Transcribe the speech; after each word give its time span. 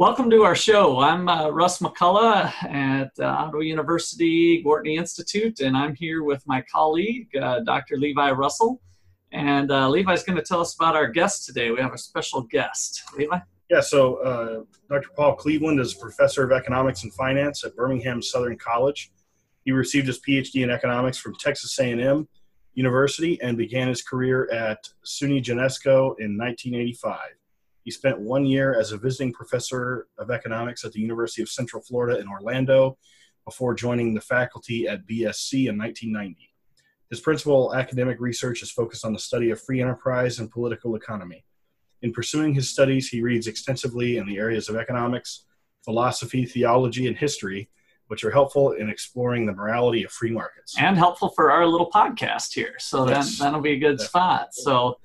Welcome 0.00 0.30
to 0.30 0.44
our 0.44 0.54
show. 0.54 0.98
I'm 1.00 1.28
uh, 1.28 1.50
Russ 1.50 1.80
McCullough 1.80 2.50
at 2.64 3.10
uh, 3.18 3.24
Ottawa 3.24 3.60
University 3.60 4.64
Gortney 4.64 4.96
Institute, 4.96 5.60
and 5.60 5.76
I'm 5.76 5.94
here 5.94 6.22
with 6.22 6.42
my 6.46 6.62
colleague, 6.62 7.28
uh, 7.36 7.60
Dr. 7.60 7.98
Levi 7.98 8.30
Russell. 8.30 8.80
And 9.32 9.70
uh, 9.70 9.90
Levi's 9.90 10.22
going 10.22 10.38
to 10.38 10.42
tell 10.42 10.62
us 10.62 10.74
about 10.74 10.96
our 10.96 11.06
guest 11.06 11.44
today. 11.44 11.70
We 11.70 11.82
have 11.82 11.92
a 11.92 11.98
special 11.98 12.40
guest. 12.40 13.02
Levi? 13.18 13.40
Yeah, 13.68 13.82
so 13.82 14.14
uh, 14.22 14.62
Dr. 14.88 15.10
Paul 15.14 15.34
Cleveland 15.34 15.80
is 15.80 15.92
professor 15.92 16.44
of 16.44 16.52
economics 16.52 17.02
and 17.02 17.12
finance 17.12 17.62
at 17.64 17.76
Birmingham 17.76 18.22
Southern 18.22 18.56
College. 18.56 19.12
He 19.66 19.72
received 19.72 20.06
his 20.06 20.18
PhD 20.26 20.62
in 20.62 20.70
economics 20.70 21.18
from 21.18 21.34
Texas 21.34 21.78
A&M 21.78 22.26
University 22.72 23.38
and 23.42 23.58
began 23.58 23.88
his 23.88 24.00
career 24.00 24.50
at 24.50 24.78
SUNY 25.04 25.42
Geneseo 25.42 26.14
in 26.18 26.38
1985. 26.38 27.18
He 27.90 27.94
spent 27.94 28.20
one 28.20 28.46
year 28.46 28.78
as 28.78 28.92
a 28.92 28.96
visiting 28.96 29.32
professor 29.32 30.06
of 30.16 30.30
economics 30.30 30.84
at 30.84 30.92
the 30.92 31.00
University 31.00 31.42
of 31.42 31.48
Central 31.48 31.82
Florida 31.82 32.20
in 32.20 32.28
Orlando 32.28 32.96
before 33.44 33.74
joining 33.74 34.14
the 34.14 34.20
faculty 34.20 34.86
at 34.86 35.04
BSC 35.08 35.68
in 35.68 35.76
1990. 35.76 36.54
His 37.10 37.18
principal 37.18 37.74
academic 37.74 38.20
research 38.20 38.62
is 38.62 38.70
focused 38.70 39.04
on 39.04 39.12
the 39.12 39.18
study 39.18 39.50
of 39.50 39.60
free 39.60 39.82
enterprise 39.82 40.38
and 40.38 40.48
political 40.48 40.94
economy. 40.94 41.44
In 42.02 42.12
pursuing 42.12 42.54
his 42.54 42.70
studies, 42.70 43.08
he 43.08 43.22
reads 43.22 43.48
extensively 43.48 44.18
in 44.18 44.26
the 44.28 44.38
areas 44.38 44.68
of 44.68 44.76
economics, 44.76 45.46
philosophy, 45.84 46.44
theology, 46.44 47.08
and 47.08 47.16
history, 47.16 47.70
which 48.06 48.22
are 48.22 48.30
helpful 48.30 48.70
in 48.70 48.88
exploring 48.88 49.46
the 49.46 49.52
morality 49.52 50.04
of 50.04 50.12
free 50.12 50.30
markets. 50.30 50.76
And 50.78 50.96
helpful 50.96 51.30
for 51.30 51.50
our 51.50 51.66
little 51.66 51.90
podcast 51.90 52.54
here. 52.54 52.76
So 52.78 53.08
yes. 53.08 53.38
that, 53.38 53.46
that'll 53.46 53.60
be 53.60 53.72
a 53.72 53.78
good 53.80 53.98
Definitely. 53.98 54.06
spot. 54.06 54.54
So, 54.54 55.00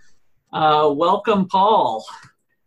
uh, 0.54 0.94
welcome, 0.94 1.48
Paul. 1.48 2.06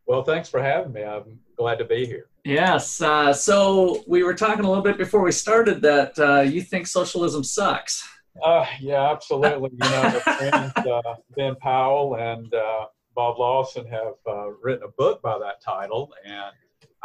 Well, 0.09 0.23
thanks 0.23 0.49
for 0.49 0.63
having 0.63 0.95
me. 0.95 1.05
I'm 1.05 1.39
glad 1.59 1.79
to 1.79 1.85
be 1.85 2.07
here. 2.07 2.31
Yes. 2.43 3.03
Uh, 3.03 3.35
so 3.35 4.03
we 4.09 4.23
were 4.23 4.33
talking 4.33 4.65
a 4.65 4.69
little 4.69 4.83
bit 4.83 4.97
before 4.97 5.21
we 5.23 5.33
started 5.33 5.83
that 5.83 6.19
uh, 6.19 6.41
you 6.41 6.63
think 6.63 6.87
socialism 6.87 7.45
sucks. 7.45 8.09
Uh, 8.43 8.65
yeah, 8.81 9.11
absolutely. 9.11 9.69
You 9.73 9.91
know, 9.91 10.21
friends, 10.21 10.73
uh, 10.77 11.15
Ben 11.37 11.57
Powell 11.57 12.17
and 12.17 12.53
uh, 12.55 12.87
Bob 13.15 13.39
Lawson 13.39 13.87
have 13.89 14.15
uh, 14.27 14.49
written 14.63 14.85
a 14.85 14.93
book 14.97 15.21
by 15.21 15.39
that 15.41 15.61
title, 15.63 16.11
and 16.25 16.53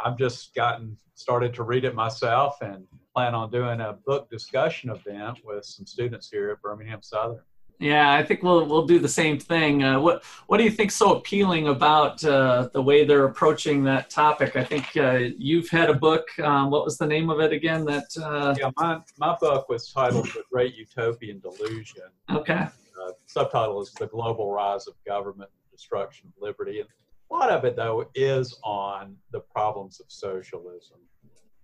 I've 0.02 0.16
just 0.16 0.54
gotten 0.54 0.96
started 1.14 1.52
to 1.54 1.62
read 1.62 1.84
it 1.84 1.94
myself 1.94 2.56
and 2.62 2.86
plan 3.14 3.34
on 3.34 3.50
doing 3.50 3.80
a 3.82 3.98
book 4.06 4.30
discussion 4.30 4.88
event 4.90 5.38
with 5.44 5.66
some 5.66 5.84
students 5.84 6.30
here 6.30 6.50
at 6.50 6.62
Birmingham 6.62 7.02
Southern. 7.02 7.42
Yeah, 7.80 8.12
I 8.12 8.22
think 8.22 8.42
we'll 8.42 8.66
we'll 8.66 8.86
do 8.86 8.98
the 8.98 9.08
same 9.08 9.38
thing. 9.38 9.82
Uh, 9.82 10.00
what 10.00 10.24
what 10.46 10.58
do 10.58 10.64
you 10.64 10.70
think 10.70 10.90
so 10.90 11.16
appealing 11.16 11.68
about 11.68 12.24
uh, 12.24 12.68
the 12.72 12.80
way 12.80 13.04
they're 13.04 13.24
approaching 13.24 13.82
that 13.84 14.10
topic? 14.10 14.56
I 14.56 14.64
think 14.64 14.96
uh, 14.96 15.30
you've 15.36 15.68
had 15.68 15.90
a 15.90 15.94
book. 15.94 16.26
Um, 16.38 16.70
what 16.70 16.84
was 16.84 16.98
the 16.98 17.06
name 17.06 17.30
of 17.30 17.40
it 17.40 17.52
again? 17.52 17.84
That 17.84 18.06
uh, 18.22 18.54
yeah, 18.58 18.70
my 18.76 19.00
my 19.18 19.36
book 19.40 19.68
was 19.68 19.90
titled 19.92 20.26
"The 20.26 20.44
Great 20.50 20.76
Utopian 20.76 21.40
Delusion." 21.40 22.04
Okay. 22.30 22.54
Uh, 22.54 23.12
subtitle 23.26 23.82
is 23.82 23.92
"The 23.92 24.06
Global 24.06 24.52
Rise 24.52 24.86
of 24.86 24.94
Government 25.04 25.50
and 25.50 25.76
Destruction 25.76 26.32
of 26.34 26.42
Liberty." 26.42 26.80
And 26.80 26.88
a 27.30 27.34
lot 27.34 27.50
of 27.50 27.64
it, 27.64 27.74
though, 27.74 28.08
is 28.14 28.56
on 28.62 29.16
the 29.32 29.40
problems 29.40 29.98
of 29.98 30.06
socialism, 30.08 30.98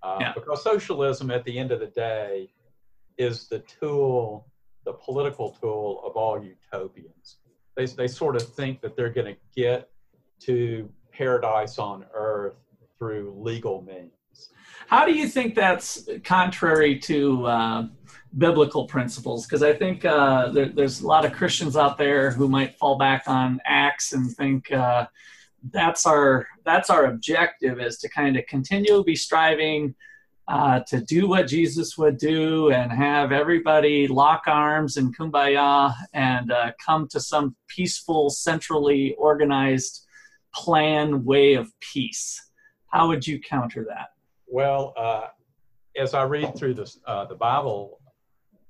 uh, 0.03 0.19
yeah. 0.21 0.33
because 0.35 0.65
socialism, 0.65 1.31
at 1.31 1.45
the 1.45 1.57
end 1.57 1.71
of 1.71 1.79
the 1.79 1.87
day, 1.87 2.51
is 3.17 3.47
the 3.49 3.61
tool 3.61 4.49
the 4.85 4.93
political 4.93 5.57
tool 5.61 6.03
of 6.05 6.17
all 6.17 6.43
utopians. 6.43 7.37
They, 7.77 7.87
they 7.87 8.09
sort 8.09 8.37
of 8.37 8.43
think 8.43 8.81
that 8.81 8.97
they're 8.97 9.11
going 9.11 9.35
to 9.35 9.41
get 9.57 9.91
to 10.41 10.89
paradise 11.13 11.79
on 11.79 12.05
earth 12.15 12.57
through 12.99 13.35
legal 13.37 13.83
means. 13.83 14.11
How 14.87 15.05
do 15.05 15.13
you 15.13 15.29
think 15.29 15.55
that's 15.55 16.09
contrary 16.25 16.99
to 17.01 17.47
uh, 17.47 17.87
biblical 18.37 18.87
principles? 18.87 19.47
Because 19.47 19.63
I 19.63 19.73
think 19.73 20.05
uh, 20.05 20.49
there, 20.49 20.69
there's 20.69 21.01
a 21.01 21.07
lot 21.07 21.25
of 21.25 21.33
Christians 21.33 21.77
out 21.77 21.97
there 21.97 22.31
who 22.31 22.49
might 22.49 22.77
fall 22.77 22.99
back 22.99 23.25
on 23.27 23.61
Acts 23.65 24.13
and 24.13 24.35
think 24.35 24.73
uh, 24.73 25.07
that's 25.73 26.07
our 26.07 26.49
that's 26.65 26.91
our 26.91 27.07
objective 27.07 27.81
is 27.81 27.99
to 27.99 28.09
kind 28.09 28.37
of 28.37 28.47
continually 28.47 29.05
be 29.05 29.17
striving 29.17 29.95
uh, 30.51 30.81
to 30.81 31.01
do 31.01 31.29
what 31.29 31.47
Jesus 31.47 31.97
would 31.97 32.17
do 32.19 32.73
and 32.73 32.91
have 32.91 33.31
everybody 33.31 34.09
lock 34.09 34.43
arms 34.49 34.97
and 34.97 35.17
kumbaya 35.17 35.95
and 36.13 36.51
uh, 36.51 36.73
come 36.85 37.07
to 37.09 37.21
some 37.21 37.55
peaceful, 37.69 38.31
centrally 38.31 39.15
organized 39.17 40.05
plan 40.53 41.25
way 41.25 41.55
of 41.55 41.73
peace. 41.79 42.51
How 42.89 43.07
would 43.07 43.25
you 43.25 43.41
counter 43.41 43.87
that? 43.89 44.09
Well, 44.49 44.93
uh, 44.97 45.29
as 45.97 46.15
I 46.15 46.25
read 46.25 46.57
through 46.57 46.75
this, 46.75 46.99
uh, 47.07 47.27
the 47.27 47.37
Bible, 47.37 48.01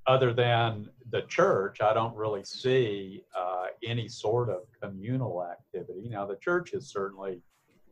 other 0.06 0.34
than 0.34 0.91
the 1.10 1.22
church, 1.22 1.80
I 1.80 1.94
don't 1.94 2.14
really 2.14 2.44
see 2.44 3.24
uh, 3.34 3.66
any 3.82 4.06
sort 4.06 4.50
of 4.50 4.64
communal 4.82 5.42
activity. 5.42 6.10
Now, 6.10 6.26
the 6.26 6.36
church 6.36 6.74
is 6.74 6.88
certainly 6.88 7.41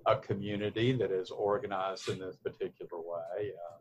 a 0.08 0.16
community 0.16 0.92
that 0.92 1.10
is 1.10 1.30
organized 1.30 2.08
in 2.08 2.18
this 2.18 2.36
particular 2.36 3.00
way. 3.00 3.52
Uh, 3.52 3.78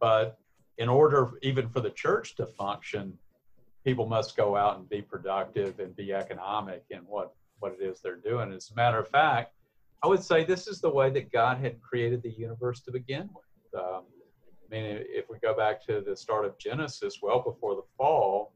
but 0.00 0.38
in 0.78 0.88
order 0.88 1.30
even 1.42 1.68
for 1.68 1.80
the 1.80 1.90
church 1.90 2.36
to 2.36 2.46
function, 2.46 3.18
people 3.84 4.06
must 4.06 4.36
go 4.36 4.56
out 4.56 4.78
and 4.78 4.88
be 4.88 5.02
productive 5.02 5.80
and 5.80 5.94
be 5.96 6.12
economic 6.12 6.84
in 6.90 7.00
what, 7.00 7.34
what 7.58 7.72
it 7.72 7.82
is 7.82 8.00
they're 8.00 8.16
doing. 8.16 8.52
As 8.52 8.70
a 8.70 8.74
matter 8.74 8.98
of 8.98 9.08
fact, 9.08 9.52
I 10.02 10.06
would 10.06 10.22
say 10.22 10.44
this 10.44 10.66
is 10.66 10.80
the 10.80 10.88
way 10.88 11.10
that 11.10 11.30
God 11.32 11.58
had 11.58 11.80
created 11.82 12.22
the 12.22 12.30
universe 12.30 12.80
to 12.82 12.92
begin 12.92 13.28
with. 13.34 13.82
Um, 13.82 14.04
I 14.64 14.74
mean, 14.74 15.04
if 15.08 15.28
we 15.28 15.38
go 15.40 15.54
back 15.54 15.84
to 15.86 16.00
the 16.00 16.16
start 16.16 16.44
of 16.44 16.56
Genesis, 16.58 17.18
well 17.20 17.42
before 17.42 17.74
the 17.74 17.82
fall, 17.98 18.52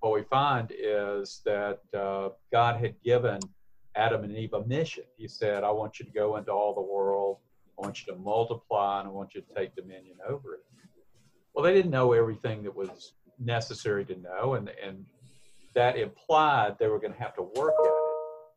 what 0.00 0.12
we 0.12 0.22
find 0.24 0.70
is 0.78 1.40
that 1.46 1.80
uh, 1.96 2.28
God 2.52 2.78
had 2.78 2.94
given 3.02 3.40
Adam 3.96 4.24
and 4.24 4.36
Eve 4.36 4.52
a 4.54 4.64
mission. 4.64 5.04
He 5.16 5.28
said, 5.28 5.64
I 5.64 5.70
want 5.70 5.98
you 5.98 6.06
to 6.06 6.12
go 6.12 6.36
into 6.36 6.50
all 6.50 6.74
the 6.74 6.80
world, 6.80 7.38
I 7.78 7.86
want 7.86 8.04
you 8.04 8.12
to 8.12 8.18
multiply, 8.18 9.00
and 9.00 9.08
I 9.08 9.12
want 9.12 9.34
you 9.34 9.40
to 9.42 9.54
take 9.54 9.74
dominion 9.74 10.16
over 10.28 10.54
it. 10.54 10.60
Well, 11.54 11.64
they 11.64 11.72
didn't 11.72 11.90
know 11.90 12.12
everything 12.12 12.62
that 12.64 12.74
was 12.74 13.12
necessary 13.38 14.04
to 14.06 14.16
know, 14.16 14.54
and, 14.54 14.70
and 14.84 15.04
that 15.74 15.96
implied 15.96 16.76
they 16.78 16.88
were 16.88 16.98
going 16.98 17.12
to 17.12 17.18
have 17.18 17.34
to 17.36 17.42
work 17.42 17.74
at 17.78 17.86
it. 17.86 17.92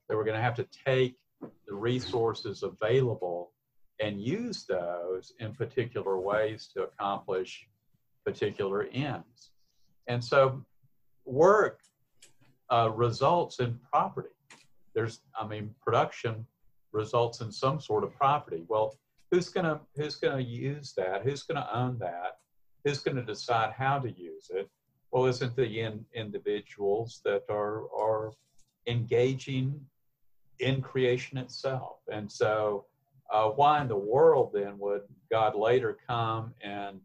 They 0.10 0.16
were 0.16 0.24
going 0.24 0.38
to 0.38 0.42
have 0.42 0.56
to 0.56 0.68
take 0.86 1.16
the 1.42 1.76
resources 1.76 2.64
available 2.64 3.52
and 4.00 4.22
use 4.22 4.66
those 4.66 5.34
in 5.40 5.54
particular 5.54 6.20
ways 6.20 6.70
to 6.76 6.84
accomplish 6.84 7.68
particular 8.26 8.88
ends. 8.94 9.52
And 10.08 10.24
so 10.24 10.64
work 11.26 11.80
uh, 12.72 12.92
results 12.92 13.60
in 13.60 13.80
property. 13.92 14.30
There's, 14.98 15.22
I 15.40 15.46
mean, 15.46 15.76
production 15.80 16.44
results 16.92 17.42
in 17.42 17.52
some 17.52 17.80
sort 17.80 18.04
of 18.04 18.16
property. 18.16 18.64
Well, 18.68 18.98
who's 19.30 19.48
gonna 19.48 19.80
who's 19.96 20.16
gonna 20.16 20.42
use 20.42 20.94
that? 20.98 21.22
Who's 21.22 21.44
gonna 21.44 21.70
own 21.72 22.00
that? 22.00 22.40
Who's 22.84 22.98
gonna 23.02 23.22
decide 23.22 23.74
how 23.74 24.00
to 24.00 24.10
use 24.10 24.50
it? 24.50 24.68
Well, 25.12 25.26
isn't 25.28 25.56
the 25.56 25.82
in, 25.82 26.04
individuals 26.16 27.22
that 27.26 27.44
are 27.48 27.84
are 27.96 28.34
engaging 28.88 29.80
in 30.62 30.82
creation 30.82 31.38
itself? 31.38 32.00
And 32.12 32.32
so, 32.32 32.88
uh, 33.32 33.50
why 33.50 33.82
in 33.82 33.88
the 33.88 33.96
world 33.96 34.50
then 34.52 34.80
would 34.80 35.04
God 35.30 35.54
later 35.56 35.96
come 36.08 36.56
and 36.62 37.00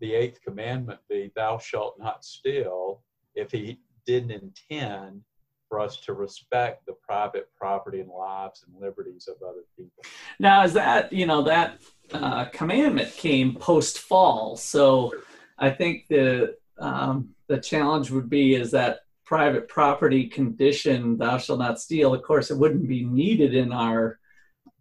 the 0.00 0.14
eighth 0.14 0.40
commandment 0.42 0.98
be, 1.08 1.30
"Thou 1.36 1.58
shalt 1.58 1.96
not 1.96 2.24
steal," 2.24 3.04
if 3.36 3.52
He 3.52 3.78
didn't 4.04 4.32
intend 4.32 5.22
for 5.68 5.80
us 5.80 5.96
to 6.02 6.12
respect 6.12 6.86
the 6.86 6.94
private 6.94 7.48
property 7.56 8.00
and 8.00 8.10
lives 8.10 8.64
and 8.66 8.80
liberties 8.80 9.28
of 9.28 9.36
other 9.46 9.64
people. 9.76 10.04
Now, 10.38 10.64
is 10.64 10.72
that, 10.74 11.12
you 11.12 11.26
know, 11.26 11.42
that 11.42 11.80
uh, 12.12 12.46
commandment 12.46 13.12
came 13.12 13.54
post 13.54 13.98
fall. 13.98 14.56
So 14.56 15.12
I 15.58 15.70
think 15.70 16.06
the, 16.08 16.56
um, 16.78 17.30
the 17.48 17.58
challenge 17.58 18.10
would 18.10 18.30
be 18.30 18.54
is 18.54 18.70
that 18.72 19.00
private 19.24 19.66
property 19.68 20.28
condition, 20.28 21.18
thou 21.18 21.38
shalt 21.38 21.58
not 21.58 21.80
steal. 21.80 22.14
Of 22.14 22.22
course, 22.22 22.50
it 22.50 22.58
wouldn't 22.58 22.88
be 22.88 23.04
needed 23.04 23.54
in 23.54 23.72
our 23.72 24.18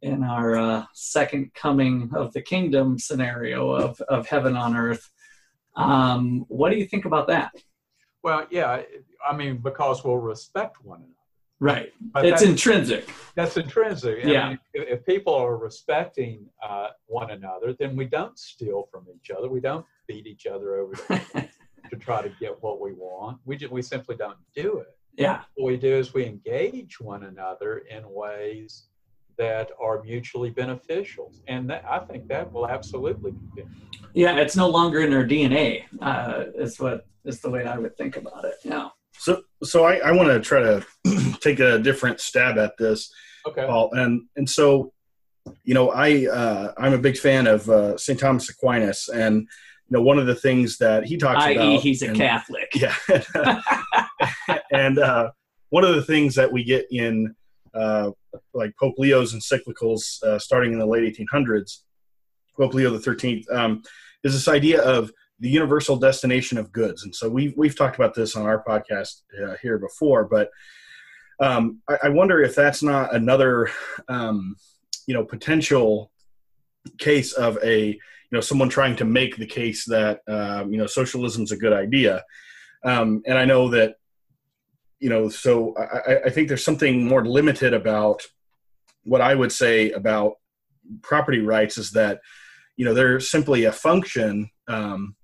in 0.01 0.23
our 0.23 0.55
uh, 0.55 0.85
second 0.93 1.51
coming 1.55 2.11
of 2.13 2.31
the 2.33 2.41
kingdom 2.41 2.99
scenario 2.99 3.71
of, 3.71 3.99
of 4.01 4.27
heaven 4.27 4.55
on 4.55 4.75
earth. 4.75 5.09
Um, 5.75 6.45
what 6.47 6.69
do 6.69 6.77
you 6.77 6.85
think 6.85 7.05
about 7.05 7.27
that? 7.27 7.51
Well, 8.25 8.47
yeah, 8.49 8.81
I 9.29 9.37
mean, 9.37 9.57
because 9.57 10.03
we'll 10.03 10.17
respect 10.17 10.83
one 10.83 10.97
another. 10.97 11.11
Right. 11.59 11.93
But 12.11 12.25
it's 12.25 12.41
intrinsic. 12.41 13.07
That's 13.35 13.55
intrinsic. 13.55 14.23
Yeah. 14.23 14.45
I 14.45 14.49
mean, 14.49 14.59
if, 14.73 14.87
if, 14.99 15.05
people 15.05 15.35
are 15.35 15.57
respecting 15.57 16.47
uh, 16.67 16.87
one 17.05 17.29
another, 17.29 17.75
then 17.79 17.95
we 17.95 18.05
don't 18.05 18.35
steal 18.39 18.87
from 18.91 19.05
each 19.15 19.29
other. 19.29 19.47
We 19.47 19.59
don't 19.59 19.85
beat 20.07 20.25
each 20.25 20.47
other 20.47 20.77
over 20.77 20.95
to 21.91 21.95
try 21.99 22.23
to 22.23 22.31
get 22.39 22.61
what 22.63 22.81
we 22.81 22.93
want. 22.93 23.37
We 23.45 23.57
just, 23.57 23.71
we 23.71 23.83
simply 23.83 24.15
don't 24.15 24.39
do 24.55 24.79
it. 24.79 24.97
Yeah. 25.15 25.41
What 25.53 25.67
we 25.67 25.77
do 25.77 25.93
is 25.95 26.15
we 26.15 26.25
engage 26.25 26.99
one 26.99 27.25
another 27.25 27.83
in 27.91 28.03
ways 28.09 28.87
that 29.37 29.69
are 29.79 30.01
mutually 30.03 30.49
beneficial, 30.49 31.33
and 31.47 31.69
that, 31.69 31.83
I 31.89 31.99
think 31.99 32.27
that 32.27 32.51
will 32.51 32.67
absolutely 32.67 33.31
continue. 33.31 33.69
Yeah, 34.13 34.37
it's 34.37 34.55
no 34.55 34.69
longer 34.69 35.01
in 35.01 35.13
our 35.13 35.25
DNA. 35.25 35.83
Uh, 36.01 36.45
is 36.55 36.79
what 36.79 37.05
is 37.25 37.41
the 37.41 37.49
way 37.49 37.65
I 37.65 37.77
would 37.77 37.97
think 37.97 38.17
about 38.17 38.45
it. 38.45 38.55
Yeah. 38.63 38.89
So, 39.17 39.41
so 39.63 39.83
I, 39.83 39.97
I 39.97 40.11
want 40.11 40.29
to 40.29 40.39
try 40.39 40.61
to 40.61 40.85
take 41.41 41.59
a 41.59 41.79
different 41.79 42.19
stab 42.19 42.57
at 42.57 42.77
this, 42.77 43.11
okay. 43.47 43.65
Paul, 43.65 43.91
and 43.93 44.23
and 44.35 44.49
so, 44.49 44.93
you 45.63 45.73
know, 45.73 45.89
I 45.91 46.27
uh, 46.27 46.73
I'm 46.77 46.93
a 46.93 46.97
big 46.97 47.17
fan 47.17 47.47
of 47.47 47.69
uh, 47.69 47.97
St. 47.97 48.19
Thomas 48.19 48.49
Aquinas, 48.49 49.09
and 49.09 49.41
you 49.41 49.97
know, 49.97 50.01
one 50.01 50.17
of 50.17 50.27
the 50.27 50.35
things 50.35 50.77
that 50.77 51.05
he 51.05 51.17
talks 51.17 51.43
I.e., 51.43 51.55
about, 51.55 51.67
i.e., 51.67 51.77
he's 51.77 52.01
a 52.01 52.07
and, 52.07 52.17
Catholic. 52.17 52.71
Yeah, 52.75 52.95
and 54.71 54.99
uh, 54.99 55.31
one 55.69 55.83
of 55.83 55.95
the 55.95 56.03
things 56.03 56.35
that 56.35 56.51
we 56.51 56.63
get 56.63 56.85
in 56.91 57.35
uh, 57.75 58.11
like 58.53 58.75
Pope 58.79 58.95
Leo's 58.97 59.33
encyclicals 59.33 60.21
uh, 60.23 60.39
starting 60.39 60.73
in 60.73 60.79
the 60.79 60.85
late 60.85 61.15
1800s, 61.15 61.81
Pope 62.57 62.73
Leo 62.73 62.97
13th, 62.97 63.51
um, 63.51 63.83
is 64.23 64.33
this 64.33 64.47
idea 64.47 64.81
of 64.81 65.11
the 65.39 65.49
universal 65.49 65.97
destination 65.97 66.57
of 66.57 66.71
goods. 66.71 67.03
And 67.03 67.13
so 67.13 67.29
we've, 67.29 67.53
we've 67.57 67.77
talked 67.77 67.97
about 67.97 68.13
this 68.13 68.35
on 68.35 68.45
our 68.45 68.63
podcast 68.63 69.21
uh, 69.43 69.55
here 69.61 69.77
before, 69.77 70.23
but 70.25 70.49
um, 71.39 71.81
I, 71.89 71.97
I, 72.03 72.09
wonder 72.09 72.41
if 72.41 72.55
that's 72.55 72.81
not 72.81 73.13
another, 73.13 73.69
um, 74.07 74.55
you 75.05 75.13
know, 75.13 75.25
potential 75.25 76.09
case 76.97 77.33
of 77.33 77.57
a, 77.61 77.87
you 77.87 77.99
know, 78.31 78.39
someone 78.39 78.69
trying 78.69 78.95
to 78.95 79.05
make 79.05 79.35
the 79.35 79.45
case 79.45 79.83
that, 79.85 80.21
um, 80.29 80.71
you 80.71 80.77
know, 80.77 80.87
socialism 80.87 81.43
is 81.43 81.51
a 81.51 81.57
good 81.57 81.73
idea. 81.73 82.23
Um, 82.85 83.21
and 83.25 83.37
I 83.37 83.43
know 83.43 83.69
that, 83.71 83.95
you 85.05 85.11
know, 85.11 85.29
so 85.29 85.75
I, 85.77 86.25
I 86.25 86.29
think 86.31 86.47
there's 86.47 86.65
something 86.65 87.05
more 87.05 87.23
limited 87.23 87.75
about 87.75 88.23
what 89.03 89.21
I 89.21 89.35
would 89.35 89.51
say 89.51 89.91
about 89.91 90.37
property 91.03 91.41
rights 91.41 91.77
is 91.77 91.91
that, 91.91 92.21
you 92.75 92.85
know, 92.85 92.95
they're 92.95 93.19
simply 93.19 93.65
a 93.65 93.71
function 93.71 94.49
um, 94.67 95.15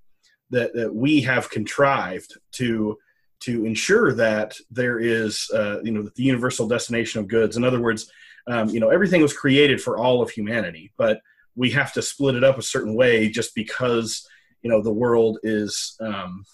that, 0.51 0.75
that 0.75 0.93
we 0.93 1.21
have 1.21 1.49
contrived 1.49 2.31
to 2.59 2.99
to 3.39 3.65
ensure 3.65 4.13
that 4.13 4.55
there 4.69 4.99
is 4.99 5.49
uh, 5.51 5.81
you 5.81 5.91
know 5.91 6.03
the 6.03 6.23
universal 6.23 6.67
destination 6.67 7.19
of 7.19 7.27
goods 7.27 7.57
in 7.57 7.63
other 7.63 7.81
words 7.81 8.11
um, 8.45 8.69
you 8.69 8.79
know 8.79 8.89
everything 8.89 9.19
was 9.19 9.35
created 9.35 9.81
for 9.81 9.97
all 9.97 10.21
of 10.21 10.29
humanity 10.29 10.93
but 10.95 11.21
we 11.55 11.71
have 11.71 11.91
to 11.93 12.03
split 12.03 12.35
it 12.35 12.43
up 12.43 12.59
a 12.59 12.61
certain 12.75 12.93
way 12.93 13.29
just 13.29 13.55
because 13.55 14.27
you 14.61 14.69
know 14.69 14.79
the 14.83 14.93
world 14.93 15.39
is 15.41 15.95
um, 16.01 16.45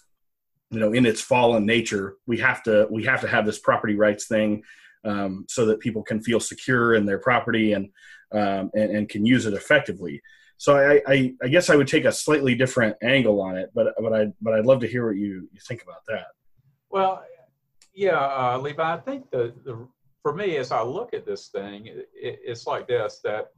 you 0.72 0.80
know 0.80 0.94
in 0.94 1.06
its 1.06 1.22
fallen 1.22 1.66
nature 1.66 2.16
we 2.26 2.38
have 2.38 2.62
to 2.64 2.88
we 2.90 3.04
have 3.04 3.22
to 3.22 3.28
have 3.28 3.46
this 3.46 3.60
property 3.60 3.96
rights 3.96 4.28
thing 4.28 4.64
um, 5.06 5.46
so 5.48 5.66
that 5.66 5.80
people 5.80 6.04
can 6.04 6.22
feel 6.22 6.40
secure 6.40 6.96
in 6.96 7.06
their 7.06 7.20
property 7.20 7.74
and, 7.74 7.90
um, 8.34 8.70
and 8.74 8.96
and 8.96 9.10
can 9.10 9.26
use 9.26 9.46
it 9.46 9.54
effectively 9.54 10.22
so 10.58 10.76
I, 10.76 11.02
I, 11.08 11.34
I, 11.42 11.48
guess 11.48 11.70
I 11.70 11.76
would 11.76 11.88
take 11.88 12.06
a 12.06 12.12
slightly 12.12 12.56
different 12.56 12.98
angle 13.04 13.42
on 13.42 13.58
it, 13.58 13.70
but 13.76 13.94
but 14.02 14.14
I 14.14 14.34
but 14.42 14.56
I'd 14.56 14.66
love 14.66 14.80
to 14.82 14.88
hear 14.88 15.08
what 15.08 15.16
you, 15.16 15.48
you 15.54 15.60
think 15.68 15.84
about 15.84 16.02
that. 16.08 16.28
Well, 16.90 17.24
yeah, 17.94 18.20
uh, 18.20 18.58
Levi, 18.58 18.94
I 18.94 18.98
think 18.98 19.30
the, 19.30 19.54
the 19.64 19.88
for 20.24 20.34
me 20.34 20.58
as 20.58 20.72
I 20.72 20.82
look 20.82 21.14
at 21.14 21.26
this 21.26 21.50
thing, 21.50 21.86
it, 21.88 22.10
it's 22.14 22.66
like 22.66 22.88
this 22.88 23.20
that 23.24 23.52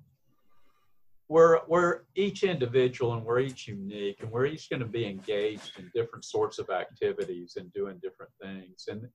we're 1.29 1.59
we're 1.67 2.01
each 2.15 2.43
individual 2.43 3.13
and 3.13 3.23
we're 3.23 3.39
each 3.39 3.67
unique 3.67 4.17
and 4.21 4.31
we're 4.31 4.47
each 4.47 4.69
going 4.69 4.79
to 4.79 4.87
be 4.87 5.05
engaged 5.05 5.73
in 5.77 5.89
different 5.93 6.25
sorts 6.25 6.57
of 6.57 6.69
activities 6.71 7.53
and 7.57 7.71
doing 7.71 7.99
different 8.01 8.31
things. 8.41 8.85
And 8.89 9.07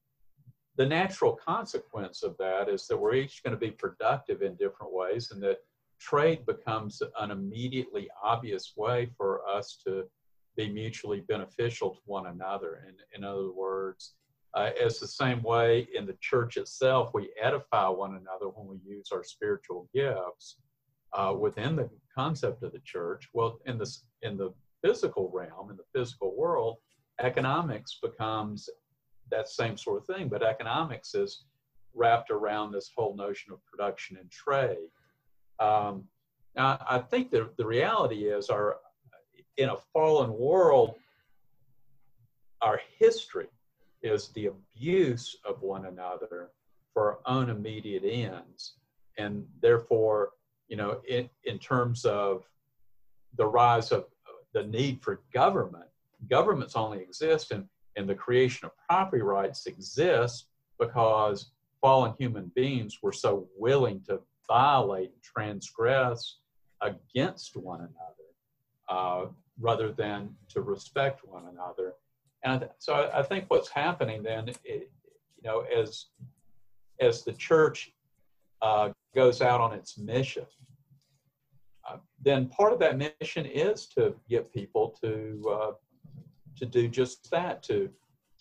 the 0.77 0.87
natural 0.87 1.37
consequence 1.45 2.23
of 2.23 2.37
that 2.39 2.69
is 2.69 2.87
that 2.87 2.97
we're 2.97 3.15
each 3.15 3.43
going 3.43 3.53
to 3.53 3.61
be 3.61 3.73
productive 3.73 4.43
in 4.43 4.55
different 4.55 4.93
ways 4.93 5.33
and 5.33 5.43
that 5.43 5.59
trade 6.01 6.47
becomes 6.47 7.03
an 7.19 7.33
immediately 7.33 8.09
obvious 8.23 8.75
way 8.77 9.11
for 9.17 9.47
us 9.49 9.79
to 9.85 10.05
be 10.57 10.71
mutually 10.71 11.21
beneficial 11.21 11.91
to 11.91 12.01
one 12.05 12.27
another. 12.27 12.85
And 12.87 12.97
in 13.17 13.25
other 13.25 13.51
words, 13.51 14.15
uh, 14.55 14.71
it's 14.77 15.01
the 15.01 15.09
same 15.09 15.43
way 15.43 15.89
in 15.95 16.07
the 16.07 16.17
church 16.21 16.57
itself, 16.59 17.11
we 17.13 17.33
edify 17.43 17.89
one 17.89 18.11
another 18.11 18.47
when 18.55 18.69
we 18.69 18.95
use 18.97 19.09
our 19.13 19.25
spiritual 19.25 19.89
gifts 19.93 20.59
uh, 21.15 21.35
within 21.39 21.77
the 21.77 21.89
concept 22.15 22.63
of 22.63 22.73
the 22.73 22.81
church. 22.81 23.29
Well, 23.33 23.61
in 23.67 23.79
the 23.79 23.91
in 24.23 24.37
the 24.37 24.53
physical 24.83 25.31
realm, 25.33 25.71
in 25.71 25.77
the 25.77 25.85
physical 25.99 26.37
world, 26.37 26.79
economics 27.21 27.99
becomes 28.03 28.69
that 29.31 29.49
same 29.49 29.77
sort 29.77 29.99
of 29.99 30.07
thing. 30.07 30.29
But 30.29 30.43
economics 30.43 31.15
is 31.15 31.45
wrapped 31.95 32.31
around 32.31 32.73
this 32.73 32.91
whole 32.95 33.17
notion 33.17 33.53
of 33.53 33.65
production 33.65 34.17
and 34.19 34.31
trade. 34.31 34.91
Um, 35.61 36.05
now, 36.57 36.85
I 36.89 36.99
think 36.99 37.31
the, 37.31 37.51
the 37.57 37.67
reality 37.67 38.25
is 38.25 38.49
our 38.49 38.77
in 39.57 39.69
a 39.69 39.77
fallen 39.93 40.33
world, 40.33 40.95
our 42.61 42.81
history 42.99 43.47
is 44.03 44.29
the 44.29 44.47
abuse 44.47 45.37
of 45.45 45.63
one 45.63 45.87
another 45.87 46.51
for 46.93 47.13
our 47.13 47.19
own 47.27 47.51
immediate 47.51 48.05
ends. 48.05 48.75
And 49.17 49.47
therefore, 49.63 50.31
you 50.69 50.77
know, 50.77 51.01
in, 51.09 51.29
in 51.45 51.59
terms 51.59 52.05
of 52.05 52.45
the 53.37 53.47
rise 53.47 53.93
of 53.93 54.05
the 54.53 54.65
need 54.65 55.03
for 55.03 55.21
government, 55.33 55.87
governments 56.31 56.77
only 56.77 57.01
exist 57.01 57.51
and, 57.51 57.65
and 57.97 58.09
the 58.09 58.15
creation 58.15 58.67
of 58.67 58.73
property 58.89 59.23
rights 59.23 59.67
exists 59.67 60.47
because 60.79 61.51
fallen 61.81 62.15
human 62.19 62.51
beings 62.55 62.99
were 63.03 63.13
so 63.13 63.47
willing 63.57 64.01
to 64.09 64.21
violate 64.49 65.11
and 65.13 65.23
transgress 65.23 66.39
against 66.81 67.57
one 67.57 67.81
another 67.81 68.25
uh, 68.89 69.27
rather 69.59 69.93
than 69.93 70.35
to 70.49 70.61
respect 70.61 71.21
one 71.27 71.45
another. 71.53 71.95
And 72.45 72.69
so 72.79 72.95
I, 72.95 73.21
I 73.21 73.23
think 73.23 73.47
what's 73.49 73.69
happening 73.69 74.23
then, 74.23 74.49
it, 74.49 74.59
you 74.65 75.43
know, 75.45 75.61
as 75.61 76.07
as 77.01 77.25
the 77.25 77.33
church 77.33 77.93
uh, 78.63 78.91
goes 79.15 79.43
out 79.43 79.61
on 79.61 79.73
its 79.73 79.99
mission, 79.99 80.47
then 82.23 82.49
part 82.49 82.73
of 82.73 82.79
that 82.81 82.97
mission 82.97 83.47
is 83.47 83.87
to 83.87 84.15
get 84.29 84.53
people 84.53 84.97
to 85.03 85.43
uh, 85.51 85.73
to 86.57 86.67
do 86.67 86.89
just 86.89 87.31
that, 87.31 87.63
to 87.65 87.91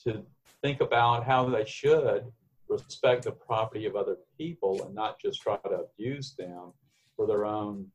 to 0.03 0.23
think 0.61 0.81
about 0.81 1.25
how 1.25 1.47
they 1.49 1.65
should 1.65 2.25
respect 2.69 3.23
the 3.23 3.31
property 3.31 3.85
of 3.85 3.95
other 3.95 4.17
people 4.37 4.83
and 4.83 4.95
not 4.95 5.19
just 5.19 5.41
try 5.41 5.57
to 5.57 5.85
abuse 5.85 6.33
them 6.37 6.73
for 7.15 7.27
their 7.27 7.45
own 7.45 7.87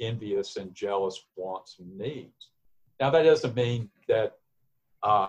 envious 0.00 0.56
and 0.56 0.74
jealous 0.74 1.24
wants 1.36 1.76
and 1.78 1.96
needs. 1.96 2.50
Now, 3.00 3.10
that 3.10 3.22
doesn't 3.22 3.54
mean 3.54 3.88
that 4.08 4.36
uh, 5.02 5.28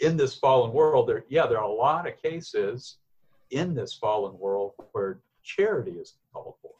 in 0.00 0.16
this 0.16 0.34
fallen 0.34 0.72
world, 0.72 1.08
there, 1.08 1.24
yeah, 1.28 1.46
there 1.46 1.58
are 1.58 1.64
a 1.64 1.72
lot 1.72 2.06
of 2.06 2.20
cases 2.20 2.98
in 3.50 3.74
this 3.74 3.94
fallen 3.94 4.38
world 4.38 4.72
where 4.92 5.20
charity 5.42 5.92
is 5.92 6.14
called 6.32 6.54
for. 6.60 6.72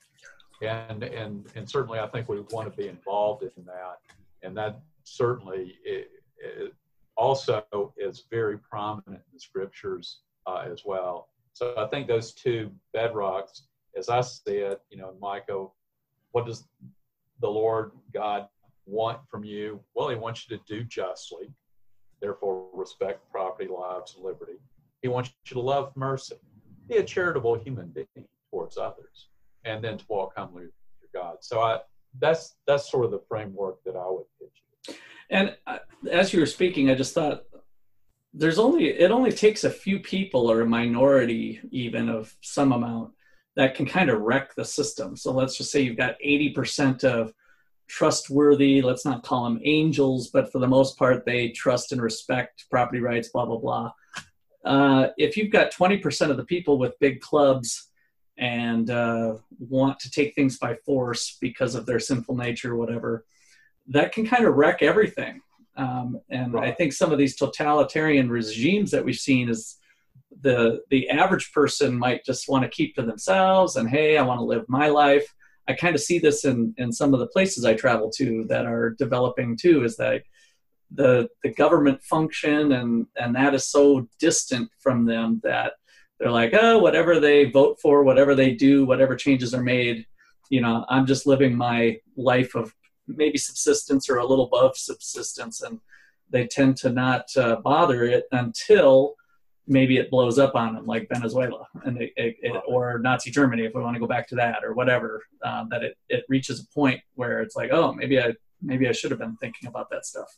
And, 0.60 1.02
and, 1.04 1.46
and 1.54 1.68
certainly, 1.68 2.00
I 2.00 2.06
think 2.08 2.28
we 2.28 2.40
want 2.50 2.70
to 2.70 2.76
be 2.76 2.88
involved 2.88 3.42
in 3.44 3.64
that. 3.64 3.98
And 4.42 4.56
that 4.56 4.80
certainly 5.04 5.76
it, 5.84 6.08
it 6.38 6.74
also 7.16 7.64
is 7.96 8.24
very 8.30 8.58
prominent 8.58 9.16
in 9.16 9.32
the 9.32 9.40
scriptures 9.40 10.20
uh, 10.46 10.64
as 10.70 10.82
well. 10.84 11.28
So 11.52 11.74
I 11.76 11.86
think 11.88 12.06
those 12.06 12.32
two 12.32 12.70
bedrocks, 12.94 13.62
as 13.96 14.08
I 14.08 14.20
said, 14.20 14.78
you 14.90 14.98
know, 14.98 15.14
Micah, 15.20 15.66
what 16.32 16.46
does 16.46 16.68
the 17.40 17.48
Lord 17.48 17.92
God 18.12 18.48
want 18.86 19.20
from 19.28 19.44
you? 19.44 19.80
Well, 19.94 20.08
He 20.08 20.16
wants 20.16 20.48
you 20.48 20.56
to 20.56 20.62
do 20.66 20.84
justly, 20.84 21.52
therefore 22.20 22.68
respect 22.72 23.28
property, 23.30 23.68
lives, 23.68 24.14
and 24.14 24.24
liberty. 24.24 24.58
He 25.02 25.08
wants 25.08 25.30
you 25.44 25.54
to 25.54 25.60
love 25.60 25.92
mercy, 25.96 26.36
be 26.88 26.96
a 26.96 27.04
charitable 27.04 27.58
human 27.58 27.88
being 27.88 28.26
towards 28.50 28.76
others, 28.78 29.28
and 29.64 29.82
then 29.82 29.98
to 29.98 30.04
walk 30.08 30.32
humbly 30.36 30.64
to 30.64 31.06
God. 31.12 31.36
So 31.40 31.60
I 31.60 31.80
that's 32.18 32.56
that's 32.66 32.90
sort 32.90 33.04
of 33.04 33.10
the 33.10 33.22
framework 33.28 33.82
that 33.84 33.96
I 33.96 34.08
would 34.08 34.24
pitch 34.40 34.62
you. 34.88 34.94
And 35.30 35.56
as 36.10 36.32
you 36.32 36.40
were 36.40 36.46
speaking, 36.46 36.90
I 36.90 36.94
just 36.94 37.14
thought 37.14 37.42
there's 38.32 38.58
only 38.58 38.88
it 38.88 39.10
only 39.10 39.32
takes 39.32 39.64
a 39.64 39.70
few 39.70 39.98
people 40.00 40.50
or 40.50 40.60
a 40.60 40.66
minority 40.66 41.60
even 41.70 42.08
of 42.08 42.34
some 42.40 42.72
amount 42.72 43.12
that 43.56 43.74
can 43.74 43.86
kind 43.86 44.10
of 44.10 44.20
wreck 44.20 44.54
the 44.54 44.64
system. 44.64 45.16
So 45.16 45.32
let's 45.32 45.56
just 45.56 45.72
say 45.72 45.80
you've 45.80 45.96
got 45.96 46.14
80% 46.24 47.02
of 47.02 47.32
trustworthy. 47.88 48.80
Let's 48.82 49.04
not 49.04 49.24
call 49.24 49.44
them 49.44 49.60
angels, 49.64 50.28
but 50.28 50.52
for 50.52 50.60
the 50.60 50.68
most 50.68 50.96
part, 50.96 51.24
they 51.26 51.48
trust 51.48 51.90
and 51.90 52.00
respect 52.00 52.66
property 52.70 53.00
rights. 53.00 53.30
Blah 53.30 53.46
blah 53.46 53.58
blah. 53.58 53.92
Uh, 54.64 55.08
if 55.16 55.36
you've 55.36 55.52
got 55.52 55.72
20% 55.72 56.30
of 56.30 56.36
the 56.36 56.44
people 56.44 56.78
with 56.78 56.98
big 57.00 57.20
clubs 57.20 57.87
and 58.38 58.90
uh, 58.90 59.34
want 59.58 59.98
to 60.00 60.10
take 60.10 60.34
things 60.34 60.58
by 60.58 60.74
force 60.86 61.36
because 61.40 61.74
of 61.74 61.86
their 61.86 61.98
sinful 61.98 62.36
nature, 62.36 62.76
whatever, 62.76 63.24
that 63.88 64.12
can 64.12 64.26
kind 64.26 64.44
of 64.44 64.54
wreck 64.54 64.82
everything. 64.82 65.40
Um, 65.76 66.20
and 66.30 66.54
right. 66.54 66.68
I 66.68 66.72
think 66.72 66.92
some 66.92 67.12
of 67.12 67.18
these 67.18 67.36
totalitarian 67.36 68.30
regimes 68.30 68.90
that 68.92 69.04
we've 69.04 69.16
seen 69.16 69.48
is 69.48 69.76
the 70.42 70.82
the 70.90 71.08
average 71.08 71.52
person 71.52 71.98
might 71.98 72.24
just 72.24 72.48
want 72.48 72.62
to 72.62 72.70
keep 72.70 72.94
to 72.94 73.02
themselves 73.02 73.76
and 73.76 73.88
hey, 73.88 74.18
I 74.18 74.22
want 74.22 74.40
to 74.40 74.44
live 74.44 74.64
my 74.68 74.88
life. 74.88 75.26
I 75.66 75.74
kind 75.74 75.94
of 75.94 76.00
see 76.00 76.18
this 76.18 76.44
in 76.44 76.74
in 76.78 76.92
some 76.92 77.14
of 77.14 77.20
the 77.20 77.28
places 77.28 77.64
I 77.64 77.74
travel 77.74 78.10
to 78.16 78.44
that 78.48 78.66
are 78.66 78.90
developing 78.90 79.56
too. 79.56 79.84
Is 79.84 79.96
that 79.96 80.22
the 80.92 81.28
the 81.42 81.52
government 81.52 82.02
function 82.02 82.72
and 82.72 83.06
and 83.16 83.34
that 83.34 83.54
is 83.54 83.68
so 83.68 84.08
distant 84.18 84.70
from 84.80 85.06
them 85.06 85.40
that 85.44 85.74
they're 86.18 86.30
like, 86.30 86.52
oh, 86.60 86.78
whatever 86.78 87.20
they 87.20 87.44
vote 87.50 87.78
for, 87.80 88.02
whatever 88.02 88.34
they 88.34 88.54
do, 88.54 88.84
whatever 88.84 89.14
changes 89.14 89.54
are 89.54 89.62
made, 89.62 90.06
you 90.50 90.60
know, 90.60 90.84
I'm 90.88 91.06
just 91.06 91.26
living 91.26 91.56
my 91.56 91.98
life 92.16 92.54
of 92.54 92.74
maybe 93.06 93.38
subsistence 93.38 94.08
or 94.10 94.18
a 94.18 94.26
little 94.26 94.46
above 94.46 94.76
subsistence, 94.76 95.62
and 95.62 95.80
they 96.30 96.46
tend 96.46 96.76
to 96.78 96.90
not 96.90 97.24
uh, 97.36 97.56
bother 97.56 98.04
it 98.04 98.24
until 98.32 99.14
maybe 99.66 99.98
it 99.98 100.10
blows 100.10 100.38
up 100.38 100.54
on 100.54 100.74
them, 100.74 100.86
like 100.86 101.08
Venezuela, 101.12 101.66
and 101.84 102.00
it, 102.00 102.12
it, 102.16 102.36
it, 102.40 102.62
or 102.66 102.98
Nazi 102.98 103.30
Germany, 103.30 103.64
if 103.64 103.74
we 103.74 103.82
want 103.82 103.94
to 103.94 104.00
go 104.00 104.06
back 104.06 104.26
to 104.28 104.34
that, 104.36 104.64
or 104.64 104.72
whatever. 104.74 105.22
Uh, 105.42 105.64
that 105.70 105.84
it 105.84 105.96
it 106.08 106.24
reaches 106.28 106.60
a 106.60 106.74
point 106.74 107.00
where 107.14 107.40
it's 107.40 107.56
like, 107.56 107.70
oh, 107.72 107.92
maybe 107.92 108.18
I 108.20 108.34
maybe 108.62 108.88
I 108.88 108.92
should 108.92 109.10
have 109.10 109.20
been 109.20 109.36
thinking 109.36 109.68
about 109.68 109.90
that 109.90 110.06
stuff. 110.06 110.36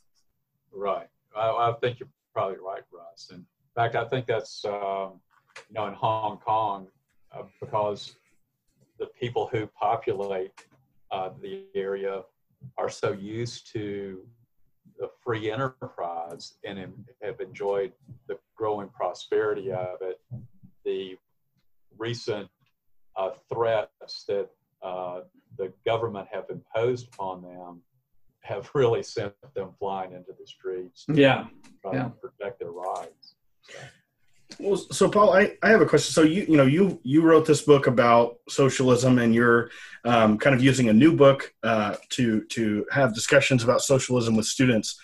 Right. 0.73 1.09
I, 1.37 1.49
I 1.49 1.75
think 1.81 2.01
you're 2.01 2.09
probably 2.33 2.59
right, 2.59 2.83
Russ. 2.93 3.29
And 3.31 3.41
in 3.41 3.47
fact, 3.75 3.95
I 3.95 4.05
think 4.05 4.27
that's 4.27 4.65
um, 4.65 5.21
you 5.69 5.75
know 5.75 5.87
in 5.87 5.95
Hong 5.95 6.39
Kong 6.39 6.89
uh, 7.33 7.43
because 7.61 8.17
the 8.99 9.07
people 9.07 9.49
who 9.51 9.67
populate 9.67 10.53
uh, 11.11 11.31
the 11.41 11.65
area 11.75 12.23
are 12.79 12.91
so 12.91 13.13
used 13.13 13.73
to 13.73 14.21
the 14.99 15.11
free 15.25 15.51
enterprise 15.51 16.55
and 16.65 16.79
have 17.23 17.41
enjoyed 17.41 17.93
the 18.29 18.39
growing 18.55 18.89
prosperity 18.89 19.73
of 19.73 19.97
it. 20.03 20.21
The 20.85 21.17
recent 21.97 22.49
uh, 23.17 23.31
threats 23.53 24.25
that 24.29 24.51
uh, 24.83 25.21
the 25.57 25.73
government 25.87 26.29
have 26.31 26.45
imposed 26.51 27.09
upon 27.15 27.43
them 27.43 27.81
have 28.43 28.71
really 28.75 29.03
sent 29.03 29.35
them 29.55 29.71
flying 29.79 30.13
into 30.13 30.33
the 30.39 30.47
streets. 30.47 31.05
Yeah, 31.09 31.47
yeah. 31.85 32.05
to 32.05 32.11
protect 32.11 32.61
their 32.61 32.73
rights. 32.73 33.35
So. 33.63 33.79
Well, 34.61 34.77
so 34.77 35.09
Paul, 35.09 35.33
I, 35.33 35.57
I 35.63 35.71
have 35.71 35.81
a 35.81 35.87
question. 35.87 36.13
So 36.13 36.23
you 36.23 36.45
you 36.49 36.57
know 36.57 36.67
you 36.67 37.01
you 37.03 37.23
wrote 37.23 37.47
this 37.47 37.63
book 37.63 37.87
about 37.87 38.37
socialism, 38.49 39.19
and 39.19 39.35
you're 39.35 39.71
um, 40.05 40.37
kind 40.37 40.55
of 40.55 40.63
using 40.63 40.91
a 40.91 40.93
new 40.93 41.17
book 41.17 41.53
uh, 41.63 41.97
to 42.11 42.45
to 42.45 42.87
have 42.91 43.15
discussions 43.15 43.65
about 43.65 43.81
socialism 43.81 44.37
with 44.37 44.47
students. 44.47 45.01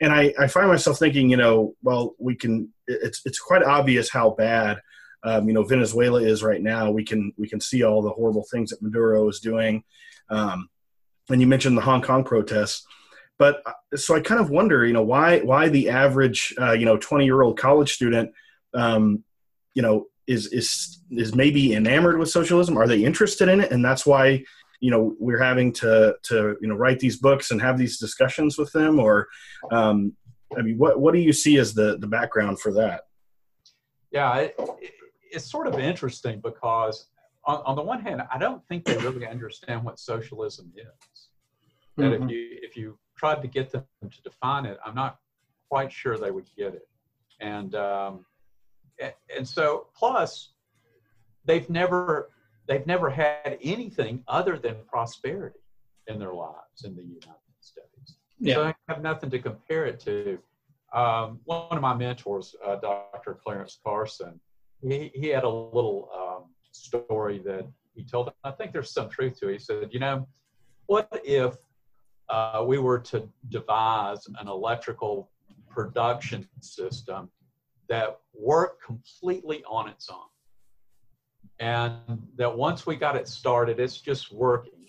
And 0.00 0.12
I, 0.12 0.32
I 0.38 0.46
find 0.46 0.68
myself 0.68 0.98
thinking, 0.98 1.28
you 1.28 1.36
know, 1.36 1.74
well, 1.82 2.14
we 2.18 2.36
can. 2.36 2.72
It's 2.86 3.22
it's 3.24 3.40
quite 3.40 3.64
obvious 3.64 4.10
how 4.10 4.30
bad 4.30 4.80
um, 5.24 5.48
you 5.48 5.54
know 5.54 5.64
Venezuela 5.64 6.22
is 6.22 6.44
right 6.44 6.62
now. 6.62 6.92
We 6.92 7.04
can 7.04 7.32
we 7.36 7.48
can 7.48 7.60
see 7.60 7.82
all 7.82 8.02
the 8.02 8.10
horrible 8.10 8.46
things 8.50 8.70
that 8.70 8.80
Maduro 8.80 9.28
is 9.28 9.40
doing. 9.40 9.82
Um, 10.28 10.68
and 11.28 11.40
you 11.40 11.48
mentioned 11.48 11.76
the 11.76 11.82
Hong 11.82 12.02
Kong 12.02 12.22
protests. 12.22 12.86
But 13.38 13.62
uh, 13.66 13.96
so 13.96 14.14
I 14.14 14.20
kind 14.20 14.40
of 14.40 14.50
wonder, 14.50 14.86
you 14.86 14.92
know, 14.92 15.02
why 15.02 15.40
why 15.40 15.68
the 15.68 15.88
average 15.90 16.54
uh, 16.60 16.72
you 16.72 16.84
know 16.84 16.96
20 16.96 17.24
year 17.24 17.42
old 17.42 17.58
college 17.58 17.92
student 17.92 18.32
um, 18.74 19.24
you 19.74 19.82
know, 19.82 20.06
is 20.26 20.46
is 20.48 21.02
is 21.10 21.34
maybe 21.34 21.74
enamored 21.74 22.18
with 22.18 22.30
socialism? 22.30 22.76
Are 22.78 22.86
they 22.86 23.04
interested 23.04 23.48
in 23.48 23.60
it, 23.60 23.72
and 23.72 23.84
that's 23.84 24.06
why 24.06 24.44
you 24.80 24.90
know 24.90 25.14
we're 25.18 25.42
having 25.42 25.72
to 25.74 26.14
to 26.24 26.56
you 26.60 26.68
know 26.68 26.76
write 26.76 27.00
these 27.00 27.16
books 27.16 27.50
and 27.50 27.60
have 27.60 27.78
these 27.78 27.98
discussions 27.98 28.56
with 28.56 28.72
them? 28.72 28.98
Or, 28.98 29.28
um, 29.70 30.14
I 30.56 30.62
mean, 30.62 30.78
what 30.78 31.00
what 31.00 31.14
do 31.14 31.20
you 31.20 31.32
see 31.32 31.58
as 31.58 31.74
the 31.74 31.98
the 31.98 32.06
background 32.06 32.60
for 32.60 32.72
that? 32.74 33.02
Yeah, 34.10 34.36
it, 34.36 34.60
it's 35.32 35.50
sort 35.50 35.66
of 35.66 35.78
interesting 35.78 36.40
because 36.40 37.06
on, 37.44 37.62
on 37.64 37.76
the 37.76 37.82
one 37.82 38.00
hand, 38.00 38.22
I 38.32 38.38
don't 38.38 38.66
think 38.68 38.84
they 38.84 38.96
really 38.98 39.26
understand 39.26 39.84
what 39.84 39.98
socialism 39.98 40.72
is. 40.76 41.28
That 41.96 42.04
mm-hmm. 42.04 42.24
if 42.24 42.30
you 42.30 42.48
if 42.62 42.76
you 42.76 42.98
tried 43.16 43.42
to 43.42 43.48
get 43.48 43.70
them 43.70 43.84
to 44.02 44.22
define 44.22 44.66
it, 44.66 44.78
I'm 44.84 44.94
not 44.94 45.18
quite 45.68 45.92
sure 45.92 46.18
they 46.18 46.30
would 46.30 46.48
get 46.56 46.74
it. 46.74 46.88
And 47.40 47.74
um, 47.74 48.24
and 49.36 49.46
so 49.46 49.86
plus 49.94 50.52
they've 51.44 51.68
never 51.70 52.30
they've 52.68 52.86
never 52.86 53.10
had 53.10 53.58
anything 53.62 54.22
other 54.28 54.58
than 54.58 54.76
prosperity 54.86 55.58
in 56.06 56.18
their 56.18 56.32
lives 56.32 56.84
in 56.84 56.94
the 56.94 57.02
United 57.02 57.34
States. 57.60 58.16
Yeah. 58.38 58.54
So 58.54 58.64
I 58.64 58.74
have 58.88 59.02
nothing 59.02 59.30
to 59.30 59.38
compare 59.38 59.86
it 59.86 60.00
to. 60.00 60.38
Um, 60.92 61.40
one 61.44 61.72
of 61.72 61.80
my 61.80 61.94
mentors, 61.94 62.54
uh, 62.64 62.76
Dr. 62.76 63.38
Clarence 63.42 63.78
Carson, 63.84 64.40
he, 64.82 65.10
he 65.14 65.28
had 65.28 65.44
a 65.44 65.48
little 65.48 66.08
um, 66.14 66.50
story 66.72 67.38
that 67.44 67.66
he 67.94 68.04
told. 68.04 68.32
I 68.44 68.50
think 68.50 68.72
there's 68.72 68.92
some 68.92 69.08
truth 69.08 69.38
to 69.40 69.48
it. 69.48 69.52
He 69.54 69.58
said, 69.58 69.88
you 69.92 70.00
know, 70.00 70.26
what 70.86 71.08
if 71.24 71.54
uh, 72.28 72.64
we 72.66 72.78
were 72.78 72.98
to 72.98 73.28
devise 73.48 74.26
an 74.38 74.48
electrical 74.48 75.30
production 75.68 76.48
system 76.60 77.30
that 77.90 78.20
worked 78.32 78.82
completely 78.82 79.62
on 79.68 79.88
its 79.88 80.08
own. 80.08 80.18
And 81.58 81.96
that 82.36 82.56
once 82.56 82.86
we 82.86 82.96
got 82.96 83.16
it 83.16 83.28
started, 83.28 83.78
it's 83.78 84.00
just 84.00 84.32
working. 84.32 84.86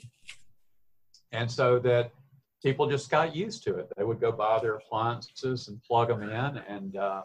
And 1.34 1.52
so 1.52 1.80
that 1.80 2.12
people 2.64 2.88
just 2.88 3.10
got 3.10 3.36
used 3.36 3.64
to 3.64 3.76
it. 3.76 3.92
They 3.98 4.04
would 4.04 4.22
go 4.22 4.32
buy 4.32 4.60
their 4.62 4.76
appliances 4.76 5.68
and 5.68 5.82
plug 5.84 6.08
them 6.08 6.22
in, 6.24 6.58
and 6.70 6.96
uh, 6.96 7.24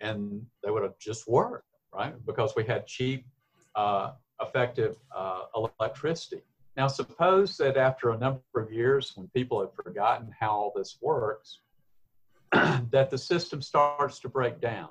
and 0.00 0.44
they 0.64 0.70
would 0.70 0.82
have 0.82 0.98
just 0.98 1.28
worked, 1.28 1.66
right? 1.92 2.14
Because 2.24 2.54
we 2.56 2.64
had 2.64 2.86
cheap, 2.86 3.26
uh, 3.74 4.12
effective 4.40 4.96
uh, 5.14 5.42
electricity. 5.54 6.42
Now, 6.76 6.86
suppose 6.86 7.56
that 7.58 7.76
after 7.76 8.10
a 8.10 8.18
number 8.18 8.40
of 8.56 8.72
years, 8.72 9.12
when 9.16 9.28
people 9.34 9.60
have 9.60 9.74
forgotten 9.74 10.32
how 10.38 10.50
all 10.50 10.72
this 10.74 10.98
works, 11.02 11.60
that 12.52 13.10
the 13.10 13.18
system 13.18 13.60
starts 13.60 14.20
to 14.20 14.28
break 14.28 14.60
down 14.60 14.88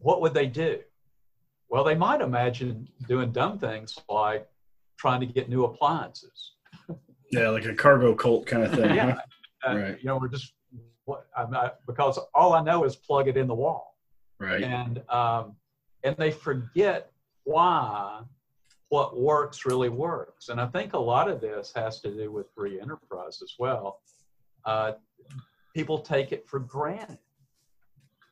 what 0.00 0.20
would 0.20 0.34
they 0.34 0.46
do? 0.46 0.80
Well, 1.68 1.84
they 1.84 1.94
might 1.94 2.20
imagine 2.20 2.88
doing 3.06 3.30
dumb 3.30 3.58
things 3.58 3.98
like 4.08 4.48
trying 4.98 5.20
to 5.20 5.26
get 5.26 5.48
new 5.48 5.64
appliances. 5.64 6.52
Yeah, 7.30 7.50
like 7.50 7.66
a 7.66 7.74
cargo 7.74 8.14
cult 8.14 8.46
kind 8.46 8.62
of 8.62 8.72
thing. 8.72 8.94
yeah, 8.94 9.18
huh? 9.62 9.76
right. 9.76 9.98
You 10.00 10.06
know, 10.06 10.16
we're 10.16 10.28
just 10.28 10.54
what 11.04 11.26
I'm 11.36 11.50
not, 11.50 11.76
because 11.86 12.18
all 12.34 12.54
I 12.54 12.62
know 12.62 12.84
is 12.84 12.96
plug 12.96 13.28
it 13.28 13.36
in 13.36 13.46
the 13.46 13.54
wall. 13.54 13.98
Right. 14.40 14.62
And 14.62 15.02
um, 15.10 15.54
and 16.04 16.16
they 16.16 16.30
forget 16.30 17.10
why 17.44 18.22
what 18.88 19.20
works 19.20 19.66
really 19.66 19.90
works. 19.90 20.48
And 20.48 20.58
I 20.58 20.66
think 20.68 20.94
a 20.94 20.98
lot 20.98 21.28
of 21.28 21.42
this 21.42 21.70
has 21.76 22.00
to 22.00 22.10
do 22.10 22.32
with 22.32 22.46
free 22.54 22.80
enterprise 22.80 23.42
as 23.42 23.52
well. 23.58 24.00
Uh, 24.64 24.92
people 25.74 25.98
take 25.98 26.32
it 26.32 26.48
for 26.48 26.60
granted 26.60 27.18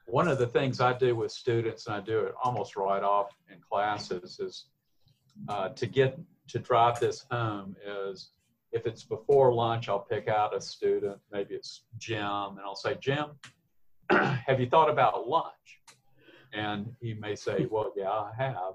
one 0.07 0.29
of 0.29 0.39
the 0.39 0.47
things 0.47 0.81
I 0.81 0.93
do 0.93 1.15
with 1.17 1.33
students, 1.33 1.87
and 1.87 1.97
I 1.97 2.01
do 2.01 2.21
it 2.21 2.35
almost 2.43 2.77
right 2.77 3.03
off 3.03 3.37
in 3.53 3.59
classes, 3.61 4.39
is 4.41 4.67
uh, 5.49 5.71
to 5.71 5.87
get 5.87 6.19
to 6.49 6.59
drive 6.59 7.01
this 7.01 7.25
home 7.31 7.77
is 7.85 8.31
if 8.73 8.87
it's 8.87 9.05
before 9.05 9.53
lunch, 9.53 9.89
I'll 9.89 10.01
pick 10.01 10.29
out 10.29 10.55
a 10.55 10.61
student, 10.61 11.19
maybe 11.33 11.55
it's 11.55 11.83
Jim, 11.99 12.21
and 12.21 12.61
I'll 12.65 12.77
say, 12.77 12.97
Jim, 13.01 13.31
have 14.11 14.61
you 14.61 14.69
thought 14.69 14.91
about 14.91 15.29
lunch? 15.29 15.81
And 16.53 16.95
he 17.01 17.15
may 17.15 17.35
say, 17.35 17.67
Well, 17.71 17.93
yeah, 17.97 18.11
I 18.11 18.31
have. 18.37 18.75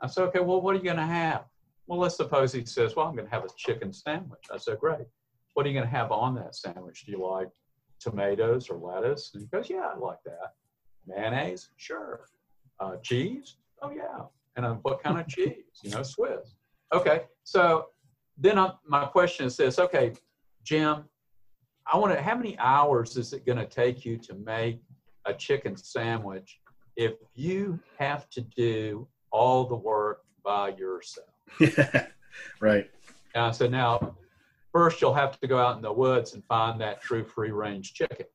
I 0.00 0.06
say, 0.06 0.22
Okay, 0.22 0.40
well, 0.40 0.60
what 0.60 0.74
are 0.74 0.78
you 0.78 0.84
going 0.84 0.96
to 0.96 1.02
have? 1.02 1.44
Well, 1.86 1.98
let's 1.98 2.16
suppose 2.16 2.52
he 2.52 2.64
says, 2.64 2.94
Well, 2.94 3.06
I'm 3.06 3.14
going 3.14 3.26
to 3.26 3.34
have 3.34 3.44
a 3.44 3.48
chicken 3.56 3.92
sandwich. 3.92 4.44
I 4.52 4.58
said, 4.58 4.78
Great. 4.78 5.06
What 5.54 5.66
are 5.66 5.68
you 5.68 5.74
going 5.74 5.90
to 5.90 5.96
have 5.96 6.12
on 6.12 6.34
that 6.36 6.54
sandwich? 6.54 7.04
Do 7.04 7.12
you 7.12 7.26
like 7.26 7.48
tomatoes 7.98 8.68
or 8.68 8.76
lettuce? 8.76 9.30
And 9.34 9.42
he 9.42 9.48
goes, 9.48 9.68
Yeah, 9.68 9.88
I 9.94 9.98
like 9.98 10.22
that. 10.24 10.54
Mayonnaise? 11.08 11.70
Sure. 11.76 12.26
Uh, 12.80 12.96
cheese? 13.02 13.56
Oh, 13.82 13.90
yeah. 13.90 14.24
And 14.56 14.66
uh, 14.66 14.74
what 14.82 15.02
kind 15.02 15.18
of 15.18 15.26
cheese? 15.28 15.80
You 15.82 15.90
know, 15.90 16.02
Swiss. 16.02 16.54
Okay. 16.92 17.22
So 17.44 17.86
then 18.36 18.58
I, 18.58 18.72
my 18.86 19.06
question 19.06 19.46
is 19.46 19.56
this 19.56 19.78
okay, 19.78 20.12
Jim, 20.64 21.04
I 21.90 21.96
want 21.96 22.14
to, 22.14 22.20
how 22.20 22.36
many 22.36 22.58
hours 22.58 23.16
is 23.16 23.32
it 23.32 23.46
going 23.46 23.58
to 23.58 23.66
take 23.66 24.04
you 24.04 24.16
to 24.18 24.34
make 24.34 24.80
a 25.24 25.32
chicken 25.32 25.76
sandwich 25.76 26.60
if 26.96 27.14
you 27.34 27.78
have 27.98 28.28
to 28.30 28.42
do 28.42 29.08
all 29.30 29.64
the 29.64 29.76
work 29.76 30.22
by 30.44 30.70
yourself? 30.70 31.28
right. 32.60 32.90
And 33.34 33.44
I 33.44 33.50
said, 33.50 33.70
now, 33.70 34.16
first 34.72 35.00
you'll 35.00 35.14
have 35.14 35.40
to 35.40 35.46
go 35.46 35.58
out 35.58 35.76
in 35.76 35.82
the 35.82 35.92
woods 35.92 36.34
and 36.34 36.44
find 36.44 36.80
that 36.80 37.00
true 37.00 37.24
free 37.24 37.50
range 37.50 37.94
chicken. 37.94 38.26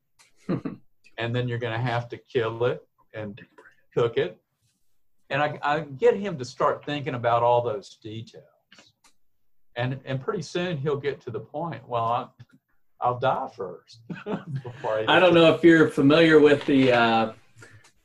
and 1.17 1.35
then 1.35 1.47
you're 1.47 1.59
going 1.59 1.73
to 1.73 1.79
have 1.79 2.07
to 2.09 2.17
kill 2.17 2.65
it 2.65 2.85
and 3.13 3.41
cook 3.93 4.17
it. 4.17 4.39
And 5.29 5.41
I, 5.41 5.59
I 5.61 5.79
get 5.81 6.15
him 6.15 6.37
to 6.37 6.45
start 6.45 6.85
thinking 6.85 7.15
about 7.15 7.43
all 7.43 7.61
those 7.61 7.97
details. 8.01 8.43
And, 9.75 9.99
and 10.05 10.21
pretty 10.21 10.43
soon 10.43 10.77
he'll 10.77 10.97
get 10.97 11.21
to 11.21 11.31
the 11.31 11.39
point, 11.39 11.87
well, 11.87 12.03
I, 12.03 12.27
I'll 13.01 13.19
die 13.19 13.49
first. 13.55 13.99
I, 14.25 15.05
I 15.07 15.19
don't 15.19 15.33
know 15.33 15.53
if 15.53 15.63
you're 15.63 15.89
familiar 15.89 16.39
with 16.39 16.65
the, 16.65 16.91
uh, 16.91 17.33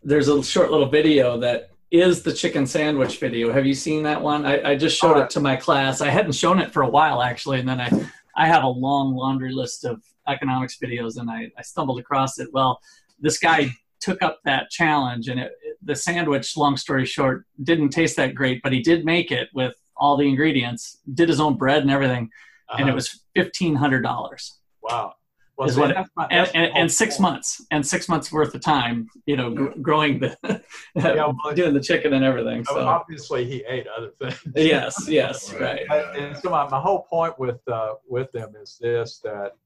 there's 0.03 0.29
a 0.29 0.43
short 0.43 0.71
little 0.71 0.89
video 0.89 1.39
that 1.39 1.71
is 1.91 2.23
the 2.23 2.33
chicken 2.33 2.67
sandwich 2.67 3.19
video. 3.19 3.53
Have 3.53 3.67
you 3.67 3.75
seen 3.75 4.03
that 4.05 4.21
one? 4.21 4.45
I, 4.45 4.71
I 4.71 4.77
just 4.77 4.99
showed 4.99 5.19
it 5.19 5.31
to 5.31 5.41
my 5.41 5.57
class. 5.57 6.01
I 6.01 6.09
hadn't 6.09 6.33
shown 6.33 6.59
it 6.59 6.73
for 6.73 6.83
a 6.83 6.89
while 6.89 7.23
actually, 7.23 7.61
and 7.61 7.69
then 7.69 7.81
I 7.81 7.91
I 8.39 8.47
have 8.47 8.63
a 8.63 8.69
long 8.69 9.15
laundry 9.15 9.53
list 9.53 9.85
of 9.85 10.01
economics 10.29 10.79
videos, 10.83 11.19
and 11.19 11.29
I, 11.29 11.51
I 11.59 11.63
stumbled 11.63 11.99
across 11.99 12.39
it. 12.39 12.49
Well, 12.53 12.81
this 13.19 13.39
guy 13.39 13.71
took 14.01 14.23
up 14.23 14.39
that 14.45 14.71
challenge, 14.71 15.29
and 15.29 15.41
it, 15.41 15.53
the 15.83 15.97
sandwich, 15.97 16.57
long 16.57 16.77
story 16.77 17.05
short, 17.05 17.45
didn't 17.65 17.91
taste 17.91 18.17
that 18.17 18.37
great, 18.37 18.63
but 18.63 18.73
he 18.73 18.81
did 18.81 19.05
make 19.05 19.33
it 19.33 19.49
with 19.55 19.75
all 19.97 20.17
the 20.17 20.29
ingredients, 20.29 20.99
did 21.13 21.29
his 21.29 21.41
own 21.41 21.57
bread 21.57 21.83
and 21.83 21.91
everything, 21.91 22.31
uh-huh. 22.69 22.77
and 22.79 22.89
it 22.89 22.93
uh-huh. 22.93 22.95
was 22.95 23.25
fifteen 23.35 23.75
hundred 23.75 24.03
dollars. 24.03 24.61
Wow. 24.83 25.15
Well, 25.59 25.69
is 25.69 25.77
what 25.77 25.93
that's 25.93 26.09
my, 26.17 26.29
that's 26.31 26.53
and, 26.53 26.67
and, 26.67 26.77
and, 26.77 26.93
six 26.93 27.19
months 27.19 27.61
and 27.73 27.85
six 27.85 28.09
months 28.09 28.31
worth 28.31 28.55
of 28.55 28.61
time, 28.61 29.09
you 29.27 29.37
know, 29.37 29.51
gr- 29.51 29.73
growing 29.83 30.21
the 30.21 30.37
yeah, 30.95 31.15
well, 31.15 31.53
doing 31.53 31.75
the 31.75 31.81
chicken 31.81 32.13
and 32.13 32.25
everything. 32.25 32.65
So 32.65 32.79
obviously 32.79 33.45
he 33.45 33.65
ate 33.67 33.89
other 33.89 34.11
things. 34.11 34.41
yes, 34.55 35.09
yes, 35.09 35.53
right. 35.55 35.85
And 36.17 36.37
so 36.37 36.51
my, 36.51 36.69
my 36.69 36.79
whole 36.79 37.03
point 37.11 37.37
with 37.41 37.59
uh, 37.67 37.95
with 38.09 38.31
them 38.31 38.55
is 38.55 38.79
this 38.81 39.19
that, 39.25 39.57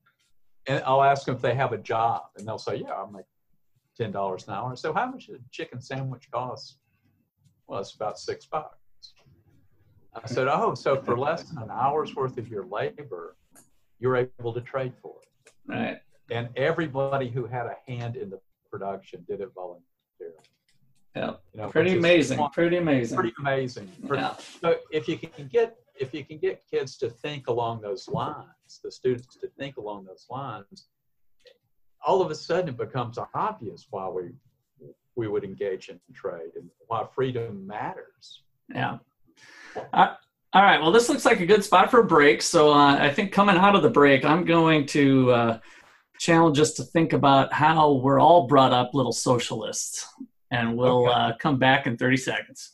and 0.67 0.83
I'll 0.87 1.03
ask 1.03 1.27
them 1.27 1.35
if 1.35 1.43
they 1.43 1.55
have 1.55 1.75
a 1.75 1.79
job, 1.79 2.23
and 2.39 2.49
they'll 2.49 2.57
say, 2.57 2.77
yeah, 2.77 2.95
I'm 2.95 3.13
like 3.13 3.27
ten 3.95 4.13
dollars 4.13 4.49
an 4.49 4.55
hour. 4.55 4.75
So 4.77 4.95
how 4.95 5.11
much 5.11 5.29
a 5.29 5.37
chicken 5.51 5.83
sandwich 5.83 6.27
cost? 6.33 6.79
Well, 7.67 7.81
it's 7.81 7.93
about 7.93 8.19
six 8.19 8.47
bucks. 8.47 8.79
I 10.15 10.27
said, 10.27 10.49
oh, 10.49 10.75
so 10.75 10.97
for 10.97 11.19
less 11.19 11.43
than 11.43 11.63
an 11.63 11.71
hour's 11.71 12.15
worth 12.15 12.39
of 12.39 12.49
your 12.49 12.65
labor, 12.65 13.37
you're 13.99 14.17
able 14.17 14.55
to 14.55 14.61
trade 14.63 14.95
for 15.03 15.17
it. 15.23 15.29
Right. 15.67 15.99
And 16.31 16.49
everybody 16.57 17.29
who 17.29 17.47
had 17.47 17.67
a 17.67 17.77
hand 17.87 18.17
in 18.17 18.31
the 18.31 18.41
production 18.71 19.25
did 19.29 19.41
it 19.41 19.51
voluntarily. 19.55 19.83
Yeah. 21.15 21.33
You 21.53 21.61
know, 21.61 21.69
pretty 21.69 21.97
amazing. 21.97 22.39
pretty 22.53 22.79
amazing. 22.79 23.17
Pretty 23.17 23.35
amazing. 23.39 23.93
Yeah. 24.13 24.35
So 24.61 24.77
if 24.91 25.09
you 25.09 25.19
can 25.19 25.47
get 25.49 25.77
if 26.01 26.15
you 26.15 26.25
can 26.25 26.39
get 26.39 26.63
kids 26.71 26.97
to 26.99 27.11
think 27.11 27.49
along 27.49 27.83
those 27.83 28.09
lines, 28.09 28.81
the 28.83 28.91
students 28.91 29.37
to 29.37 29.49
think 29.59 29.77
along 29.77 30.07
those 30.07 30.27
lines, 30.31 30.89
all 32.05 32.23
of 32.23 32.31
a 32.31 32.35
sudden 32.35 32.71
it 32.71 32.79
becomes 32.79 33.19
obvious 33.35 33.87
why 33.91 34.09
we 34.09 34.31
we 35.15 35.29
would 35.29 35.45
engage 35.45 35.91
in 35.91 36.01
trade 36.15 36.53
and 36.57 36.69
why 36.87 37.05
freedom 37.15 37.67
matters. 37.67 38.43
Yeah. 38.75 38.99
I, 39.93 40.17
all 40.55 40.63
right. 40.63 40.81
Well, 40.81 40.93
this 40.93 41.09
looks 41.09 41.25
like 41.25 41.41
a 41.41 41.47
good 41.47 41.65
spot 41.65 41.91
for 41.91 42.01
a 42.01 42.05
break. 42.05 42.43
So 42.43 42.73
uh, 42.73 42.97
I 42.97 43.11
think 43.11 43.33
coming 43.33 43.57
out 43.57 43.75
of 43.75 43.83
the 43.83 43.91
break, 43.91 44.25
I'm 44.25 44.45
going 44.45 44.87
to 44.89 45.31
uh, 45.33 45.59
challenge 46.19 46.61
us 46.61 46.75
to 46.75 46.85
think 46.85 47.15
about 47.15 47.53
how 47.53 47.93
we're 47.93 48.21
all 48.21 48.47
brought 48.47 48.73
up 48.73 48.93
little 48.93 49.13
socialists. 49.13 50.07
And 50.51 50.77
we'll 50.77 51.09
okay. 51.09 51.13
uh, 51.13 51.33
come 51.39 51.59
back 51.59 51.87
in 51.87 51.97
30 51.97 52.17
seconds. 52.19 52.73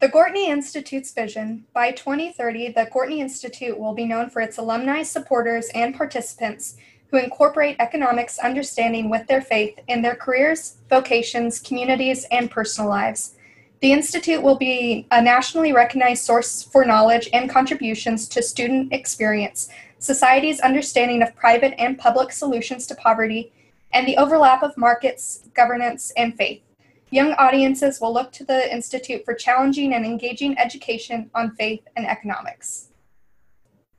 The 0.00 0.08
Gortney 0.08 0.46
Institute's 0.46 1.12
vision 1.12 1.64
by 1.72 1.90
2030, 1.90 2.68
the 2.68 2.86
Gortney 2.86 3.18
Institute 3.18 3.76
will 3.76 3.94
be 3.94 4.04
known 4.04 4.30
for 4.30 4.40
its 4.40 4.56
alumni, 4.56 5.02
supporters, 5.02 5.68
and 5.74 5.92
participants 5.92 6.76
who 7.10 7.16
incorporate 7.16 7.74
economics 7.80 8.38
understanding 8.38 9.10
with 9.10 9.26
their 9.26 9.42
faith 9.42 9.80
in 9.88 10.02
their 10.02 10.14
careers, 10.14 10.76
vocations, 10.88 11.58
communities, 11.58 12.26
and 12.30 12.48
personal 12.48 12.88
lives. 12.88 13.34
The 13.80 13.92
Institute 13.92 14.40
will 14.40 14.54
be 14.54 15.08
a 15.10 15.20
nationally 15.20 15.72
recognized 15.72 16.24
source 16.24 16.62
for 16.62 16.84
knowledge 16.84 17.28
and 17.32 17.50
contributions 17.50 18.28
to 18.28 18.40
student 18.40 18.92
experience, 18.92 19.68
society's 19.98 20.60
understanding 20.60 21.22
of 21.22 21.34
private 21.34 21.74
and 21.76 21.98
public 21.98 22.30
solutions 22.30 22.86
to 22.86 22.94
poverty, 22.94 23.52
and 23.92 24.06
the 24.06 24.16
overlap 24.16 24.62
of 24.62 24.76
markets, 24.76 25.48
governance, 25.54 26.12
and 26.16 26.36
faith. 26.36 26.62
Young 27.10 27.32
audiences 27.34 28.00
will 28.00 28.12
look 28.12 28.32
to 28.32 28.44
the 28.44 28.72
Institute 28.72 29.24
for 29.24 29.32
challenging 29.32 29.94
and 29.94 30.04
engaging 30.04 30.58
education 30.58 31.30
on 31.34 31.54
faith 31.56 31.80
and 31.96 32.06
economics. 32.06 32.88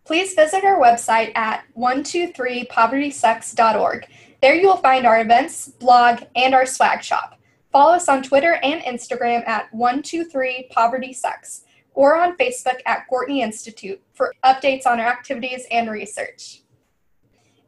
Please 0.06 0.34
visit 0.34 0.63
our 0.63 0.80
website 0.80 1.36
at 1.36 1.63
123povertysucks.org. 1.78 4.08
There 4.41 4.56
you 4.56 4.67
will 4.67 4.78
find 4.78 5.06
our 5.06 5.19
events, 5.22 5.67
blog, 5.67 6.22
and 6.36 6.54
our 6.54 6.65
swag 6.65 7.04
shop. 7.04 7.39
Follow 7.72 7.93
us 7.93 8.10
on 8.10 8.24
Twitter 8.24 8.56
and 8.63 8.82
Instagram 8.82 9.48
at 9.48 9.72
123povertysucks 9.72 11.62
or 11.93 12.15
on 12.15 12.38
Facebook 12.38 12.80
at 12.86 13.06
Gortney 13.12 13.41
Institute 13.41 14.02
for 14.13 14.34
updates 14.43 14.86
on 14.86 15.00
our 15.00 15.08
activities 15.08 15.65
and 15.72 15.89
research. 15.89 16.62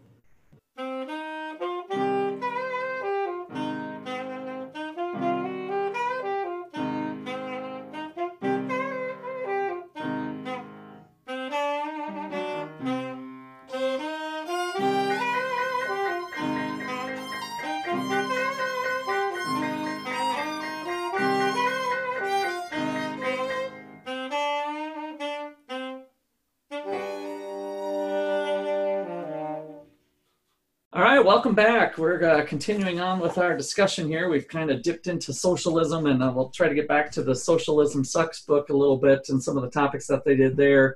welcome 31.46 31.64
back. 31.64 32.00
We're 32.00 32.24
uh, 32.24 32.44
continuing 32.48 33.00
on 33.00 33.20
with 33.20 33.38
our 33.38 33.56
discussion 33.56 34.08
here. 34.08 34.30
We've 34.30 34.48
kind 34.48 34.72
of 34.72 34.82
dipped 34.82 35.06
into 35.06 35.32
socialism, 35.32 36.08
and 36.08 36.24
uh, 36.24 36.32
we'll 36.36 36.50
try 36.50 36.68
to 36.68 36.74
get 36.74 36.88
back 36.88 37.12
to 37.12 37.22
the 37.22 37.36
Socialism 37.36 38.04
Sucks 38.04 38.42
book 38.42 38.72
a 38.72 38.76
little 38.76 38.98
bit 38.98 39.30
and 39.30 39.44
some 39.44 39.56
of 39.56 39.62
the 39.62 39.70
topics 39.70 40.08
that 40.08 40.26
they 40.26 40.36
did 40.36 40.58
there. 40.58 40.96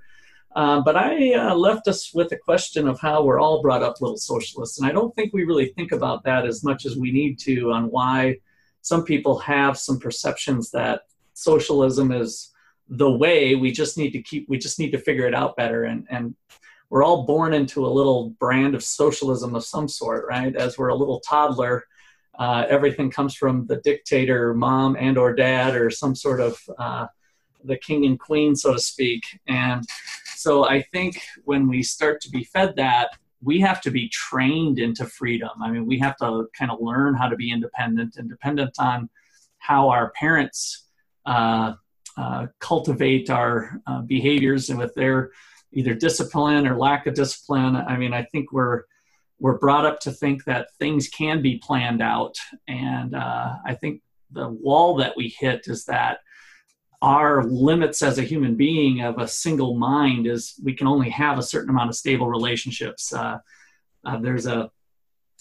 Um, 0.55 0.83
but 0.83 0.95
I 0.95 1.35
uh, 1.35 1.53
left 1.53 1.87
us 1.87 2.15
with 2.15 2.31
a 2.31 2.35
question 2.35 2.87
of 2.87 2.99
how 2.99 3.21
we're 3.21 3.39
all 3.39 3.61
brought 3.61 3.83
up 3.83 4.01
little 4.01 4.17
socialists, 4.17 4.79
and 4.79 4.89
I 4.89 4.91
don't 4.91 5.13
think 5.13 5.33
we 5.33 5.43
really 5.43 5.67
think 5.67 5.91
about 5.91 6.23
that 6.23 6.47
as 6.47 6.63
much 6.63 6.87
as 6.87 6.97
we 6.97 7.11
need 7.11 7.37
to 7.41 7.71
on 7.71 7.91
why 7.91 8.37
some 8.81 9.03
people 9.03 9.37
have 9.37 9.77
some 9.77 9.99
perceptions 9.99 10.71
that 10.71 11.03
socialism 11.35 12.11
is 12.11 12.51
the 12.87 13.11
way. 13.11 13.53
We 13.53 13.71
just 13.71 13.99
need 13.99 14.13
to 14.13 14.23
keep. 14.23 14.49
We 14.49 14.57
just 14.57 14.79
need 14.79 14.93
to 14.93 14.97
figure 14.97 15.27
it 15.27 15.35
out 15.35 15.57
better, 15.57 15.83
and 15.83 16.07
and 16.09 16.33
we're 16.89 17.03
all 17.03 17.23
born 17.23 17.53
into 17.53 17.85
a 17.85 17.87
little 17.87 18.31
brand 18.39 18.75
of 18.75 18.83
socialism 18.83 19.55
of 19.55 19.63
some 19.63 19.87
sort, 19.87 20.25
right? 20.27 20.55
As 20.55 20.77
we're 20.77 20.89
a 20.89 20.95
little 20.95 21.19
toddler, 21.19 21.85
uh, 22.37 22.65
everything 22.69 23.11
comes 23.11 23.35
from 23.35 23.67
the 23.67 23.77
dictator, 23.77 24.53
mom 24.53 24.95
and 24.97 25.17
or 25.17 25.33
dad, 25.33 25.75
or 25.75 25.89
some 25.89 26.15
sort 26.15 26.39
of 26.39 26.57
uh, 26.79 27.05
the 27.63 27.77
king 27.77 28.05
and 28.05 28.19
queen, 28.19 28.55
so 28.55 28.73
to 28.73 28.79
speak. 28.79 29.23
And 29.47 29.83
so 30.35 30.65
I 30.65 30.81
think 30.81 31.21
when 31.43 31.67
we 31.67 31.83
start 31.83 32.21
to 32.21 32.29
be 32.29 32.43
fed 32.43 32.75
that, 32.77 33.09
we 33.41 33.59
have 33.59 33.81
to 33.81 33.91
be 33.91 34.09
trained 34.09 34.79
into 34.79 35.05
freedom. 35.05 35.49
I 35.61 35.71
mean, 35.71 35.85
we 35.85 35.99
have 35.99 36.17
to 36.17 36.47
kind 36.57 36.71
of 36.71 36.79
learn 36.81 37.13
how 37.13 37.27
to 37.27 37.35
be 37.35 37.51
independent 37.51 38.15
and 38.17 38.29
dependent 38.29 38.71
on 38.79 39.09
how 39.59 39.89
our 39.89 40.11
parents 40.11 40.87
uh, 41.25 41.73
uh 42.17 42.47
cultivate 42.59 43.29
our 43.29 43.79
uh, 43.85 44.01
behaviors 44.01 44.69
and 44.69 44.79
with 44.79 44.93
their 44.95 45.31
either 45.73 45.93
discipline 45.93 46.67
or 46.67 46.77
lack 46.77 47.07
of 47.07 47.13
discipline. 47.13 47.75
I 47.75 47.97
mean, 47.97 48.13
I 48.13 48.23
think 48.23 48.51
we're 48.51 48.83
we're 49.39 49.57
brought 49.57 49.85
up 49.85 50.01
to 50.01 50.11
think 50.11 50.43
that 50.45 50.67
things 50.79 51.07
can 51.07 51.41
be 51.41 51.57
planned 51.59 52.01
out, 52.01 52.35
and 52.67 53.15
uh, 53.15 53.55
I 53.65 53.75
think 53.75 54.01
the 54.31 54.49
wall 54.49 54.95
that 54.97 55.15
we 55.15 55.33
hit 55.39 55.67
is 55.67 55.85
that 55.85 56.19
our 57.01 57.43
limits 57.43 58.01
as 58.01 58.19
a 58.19 58.23
human 58.23 58.55
being 58.55 59.01
of 59.01 59.17
a 59.17 59.27
single 59.27 59.75
mind 59.75 60.27
is 60.27 60.59
we 60.63 60.73
can 60.73 60.87
only 60.87 61.09
have 61.09 61.37
a 61.37 61.43
certain 61.43 61.69
amount 61.69 61.89
of 61.89 61.95
stable 61.95 62.27
relationships. 62.27 63.13
Uh, 63.13 63.37
uh, 64.03 64.17
there's 64.19 64.45
a 64.45 64.69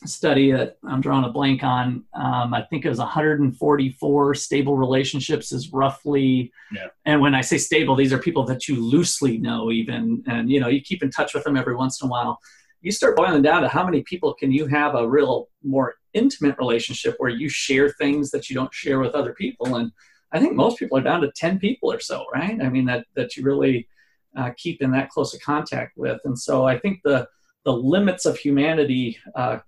study 0.06 0.52
that 0.52 0.78
I'm 0.86 1.00
drawing 1.00 1.24
a 1.24 1.30
blank 1.30 1.64
on. 1.64 2.04
Um, 2.14 2.54
I 2.54 2.62
think 2.62 2.84
it 2.84 2.88
was 2.88 2.98
144 2.98 4.34
stable 4.34 4.76
relationships 4.76 5.50
is 5.50 5.72
roughly, 5.72 6.52
yeah. 6.72 6.86
and 7.04 7.20
when 7.20 7.34
I 7.34 7.40
say 7.40 7.58
stable, 7.58 7.96
these 7.96 8.12
are 8.12 8.18
people 8.18 8.44
that 8.44 8.68
you 8.68 8.76
loosely 8.76 9.38
know 9.38 9.72
even, 9.72 10.22
and 10.26 10.50
you 10.50 10.60
know, 10.60 10.68
you 10.68 10.80
keep 10.80 11.02
in 11.02 11.10
touch 11.10 11.34
with 11.34 11.44
them 11.44 11.56
every 11.56 11.74
once 11.74 12.00
in 12.00 12.06
a 12.06 12.10
while. 12.10 12.38
You 12.80 12.92
start 12.92 13.16
boiling 13.16 13.42
down 13.42 13.62
to 13.62 13.68
how 13.68 13.84
many 13.84 14.02
people 14.02 14.34
can 14.34 14.52
you 14.52 14.66
have 14.66 14.94
a 14.94 15.08
real 15.08 15.48
more 15.64 15.96
intimate 16.14 16.56
relationship 16.58 17.14
where 17.18 17.30
you 17.30 17.48
share 17.48 17.90
things 17.90 18.30
that 18.30 18.48
you 18.48 18.54
don't 18.54 18.72
share 18.72 19.00
with 19.00 19.14
other 19.14 19.32
people. 19.32 19.76
And 19.76 19.90
I 20.32 20.38
think 20.38 20.54
most 20.54 20.78
people 20.78 20.98
are 20.98 21.02
down 21.02 21.22
to 21.22 21.32
10 21.34 21.58
people 21.58 21.92
or 21.92 22.00
so, 22.00 22.24
right? 22.32 22.60
I 22.62 22.68
mean, 22.68 22.84
that, 22.86 23.06
that 23.14 23.36
you 23.36 23.42
really 23.42 23.88
uh, 24.36 24.50
keep 24.56 24.80
in 24.80 24.90
that 24.92 25.10
close 25.10 25.34
a 25.34 25.40
contact 25.40 25.96
with. 25.96 26.20
And 26.24 26.38
so 26.38 26.66
I 26.66 26.78
think 26.78 27.00
the, 27.02 27.26
the 27.64 27.72
limits 27.72 28.26
of 28.26 28.38
humanity 28.38 29.18
uh, 29.34 29.58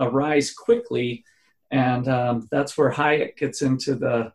arise 0.00 0.52
quickly, 0.52 1.24
and 1.70 2.08
um, 2.08 2.48
that's 2.50 2.76
where 2.76 2.90
Hayek 2.90 3.36
gets 3.36 3.62
into 3.62 3.94
the 3.94 4.32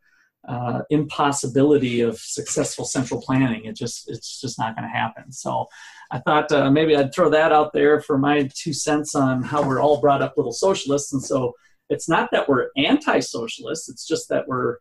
uh, 0.48 0.82
impossibility 0.90 2.02
of 2.02 2.18
successful 2.18 2.86
central 2.86 3.22
planning. 3.22 3.66
It 3.66 3.76
just 3.76 4.10
it's 4.10 4.40
just 4.42 4.58
not 4.58 4.76
going 4.76 4.88
to 4.88 4.96
happen. 4.96 5.32
So 5.32 5.68
I 6.12 6.20
thought 6.20 6.52
uh, 6.52 6.72
maybe 6.72 6.96
I'd 6.96 7.14
throw 7.14 7.30
that 7.30 7.52
out 7.52 7.74
there 7.74 8.02
for 8.02 8.18
my 8.18 8.50
two 8.54 8.74
cents 8.74 9.16
on 9.16 9.44
how 9.44 9.62
we're 9.68 9.82
all 9.82 10.02
brought 10.02 10.22
up 10.22 10.36
little 10.38 10.52
socialists, 10.52 11.14
and 11.14 11.22
so 11.22 11.54
it's 11.90 12.08
not 12.08 12.30
that 12.32 12.48
we're 12.48 12.70
anti-socialists. 12.78 13.90
It's 13.90 14.08
just 14.08 14.30
that 14.30 14.48
we're 14.48 14.78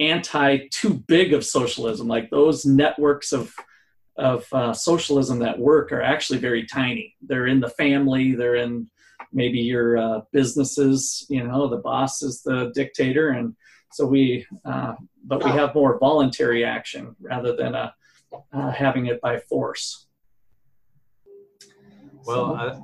anti 0.00 0.68
too 0.70 0.94
big 0.94 1.32
of 1.32 1.44
socialism. 1.44 2.08
Like 2.08 2.30
those 2.30 2.66
networks 2.66 3.32
of 3.32 3.54
of 4.16 4.46
uh, 4.52 4.72
socialism 4.72 5.40
that 5.40 5.58
work 5.58 5.92
are 5.92 6.02
actually 6.02 6.38
very 6.38 6.66
tiny. 6.66 7.14
They're 7.20 7.46
in 7.46 7.60
the 7.60 7.70
family. 7.70 8.34
They're 8.34 8.56
in 8.56 8.88
maybe 9.34 9.58
your 9.58 9.98
uh, 9.98 10.20
businesses 10.32 11.26
you 11.28 11.42
know 11.42 11.68
the 11.68 11.76
boss 11.76 12.22
is 12.22 12.42
the 12.42 12.70
dictator 12.74 13.30
and 13.30 13.54
so 13.92 14.06
we 14.06 14.46
uh, 14.64 14.94
but 15.24 15.44
we 15.44 15.50
have 15.50 15.74
more 15.74 15.98
voluntary 15.98 16.64
action 16.64 17.14
rather 17.20 17.54
than 17.54 17.74
a, 17.74 17.94
uh, 18.52 18.70
having 18.70 19.06
it 19.06 19.20
by 19.20 19.38
force 19.38 20.06
well 22.24 22.48
so, 22.48 22.54
I, 22.54 22.74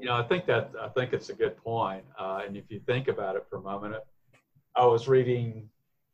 you 0.00 0.06
know 0.06 0.16
i 0.16 0.22
think 0.22 0.46
that 0.46 0.72
i 0.80 0.88
think 0.88 1.12
it's 1.12 1.30
a 1.30 1.34
good 1.34 1.56
point 1.56 2.04
uh, 2.18 2.42
and 2.46 2.56
if 2.56 2.64
you 2.70 2.80
think 2.80 3.08
about 3.08 3.36
it 3.36 3.46
for 3.48 3.56
a 3.56 3.62
moment 3.62 3.94
i 4.76 4.84
was 4.84 5.08
reading 5.08 5.68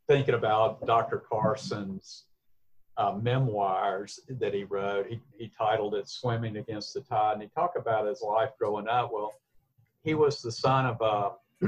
thinking 0.06 0.34
about 0.34 0.86
dr 0.86 1.24
carson's 1.30 2.24
uh, 2.98 3.12
memoirs 3.12 4.20
that 4.28 4.52
he 4.52 4.64
wrote. 4.64 5.06
He, 5.06 5.20
he 5.38 5.50
titled 5.56 5.94
it 5.94 6.08
Swimming 6.08 6.56
Against 6.56 6.92
the 6.92 7.00
Tide. 7.00 7.34
And 7.34 7.42
he 7.42 7.48
talked 7.48 7.76
about 7.76 8.06
his 8.06 8.20
life 8.22 8.50
growing 8.58 8.88
up. 8.88 9.10
Well, 9.12 9.32
he 10.02 10.14
was 10.14 10.40
the 10.40 10.52
son 10.52 10.86
of 10.86 11.00
a 11.00 11.32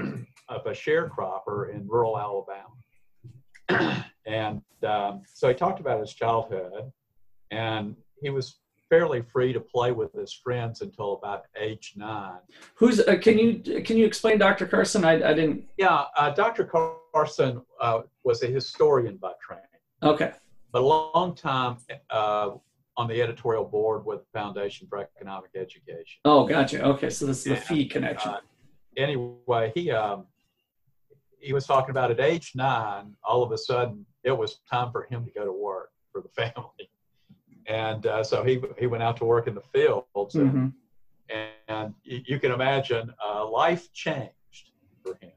of 0.48 0.66
a 0.66 0.70
sharecropper 0.70 1.74
in 1.74 1.86
rural 1.88 2.18
Alabama, 2.18 4.04
and 4.26 4.62
um, 4.86 5.22
so 5.32 5.48
he 5.48 5.54
talked 5.54 5.80
about 5.80 6.00
his 6.00 6.12
childhood, 6.12 6.90
and 7.50 7.96
he 8.22 8.30
was 8.30 8.60
fairly 8.88 9.22
free 9.22 9.52
to 9.52 9.60
play 9.60 9.92
with 9.92 10.12
his 10.12 10.32
friends 10.32 10.82
until 10.82 11.12
about 11.14 11.44
age 11.58 11.94
nine. 11.96 12.40
Who's 12.74 13.00
uh, 13.00 13.16
can 13.16 13.38
you 13.38 13.82
can 13.82 13.96
you 13.96 14.04
explain 14.04 14.38
Dr. 14.38 14.66
Carson? 14.66 15.04
I, 15.04 15.30
I 15.30 15.34
didn't. 15.34 15.64
Yeah, 15.78 16.04
uh, 16.16 16.30
Dr. 16.30 16.64
Carson 17.14 17.62
uh, 17.80 18.00
was 18.24 18.42
a 18.42 18.46
historian 18.46 19.16
by 19.16 19.32
training. 19.40 19.64
Okay. 20.02 20.32
But 20.72 20.82
a 20.82 20.84
long 20.84 21.34
time 21.34 21.76
uh, 22.10 22.50
on 22.96 23.08
the 23.08 23.22
editorial 23.22 23.64
board 23.64 24.04
with 24.04 24.20
the 24.20 24.38
Foundation 24.38 24.86
for 24.88 24.98
Economic 25.16 25.50
Education. 25.54 26.20
Oh, 26.24 26.46
gotcha. 26.46 26.84
Okay, 26.84 27.10
so 27.10 27.26
this 27.26 27.38
is 27.38 27.44
the 27.44 27.56
FEE 27.56 27.86
connection. 27.86 28.32
Uh, 28.32 28.40
anyway, 28.96 29.72
he 29.74 29.90
um, 29.90 30.26
he 31.38 31.52
was 31.52 31.66
talking 31.66 31.90
about 31.90 32.10
at 32.10 32.20
age 32.20 32.52
nine, 32.54 33.14
all 33.24 33.42
of 33.42 33.52
a 33.52 33.58
sudden 33.58 34.04
it 34.24 34.36
was 34.36 34.60
time 34.70 34.92
for 34.92 35.06
him 35.10 35.24
to 35.24 35.30
go 35.30 35.44
to 35.44 35.52
work 35.52 35.90
for 36.12 36.20
the 36.20 36.28
family, 36.36 36.90
and 37.66 38.06
uh, 38.06 38.22
so 38.22 38.44
he 38.44 38.60
he 38.78 38.86
went 38.86 39.02
out 39.02 39.16
to 39.18 39.24
work 39.24 39.46
in 39.46 39.54
the 39.54 39.62
fields, 39.72 40.34
and, 40.34 40.50
mm-hmm. 40.50 40.68
and, 41.30 41.50
and 41.68 41.94
you, 42.02 42.22
you, 42.26 42.38
can 42.38 42.52
imagine 42.52 43.12
uh, 43.24 43.48
life 43.48 43.92
changed 43.92 44.72
for 45.02 45.14
him, 45.20 45.32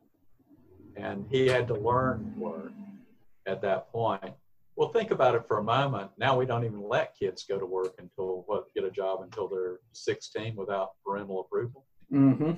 and 0.98 1.26
he 1.30 1.48
had 1.48 1.68
to 1.68 1.76
learn 1.76 2.34
work 2.38 2.72
at 3.46 3.62
that 3.62 3.92
point 3.92 4.34
well, 4.76 4.90
think 4.90 5.12
about 5.12 5.36
it 5.36 5.48
for 5.48 5.60
a 5.60 5.64
moment. 5.64 6.12
Now 6.18 6.38
we 6.38 6.46
don't 6.46 6.66
even 6.66 6.82
let 6.88 7.18
kids 7.18 7.46
go 7.48 7.60
to 7.60 7.66
work 7.66 7.96
until 8.00 8.44
what 8.48 8.74
get 8.74 8.84
a 8.84 8.92
job 8.92 9.22
until 9.22 9.48
they're 9.48 9.80
16 9.92 10.56
without 10.56 10.94
parental 11.06 11.42
approval. 11.42 11.86
Mm-hmm. 12.12 12.54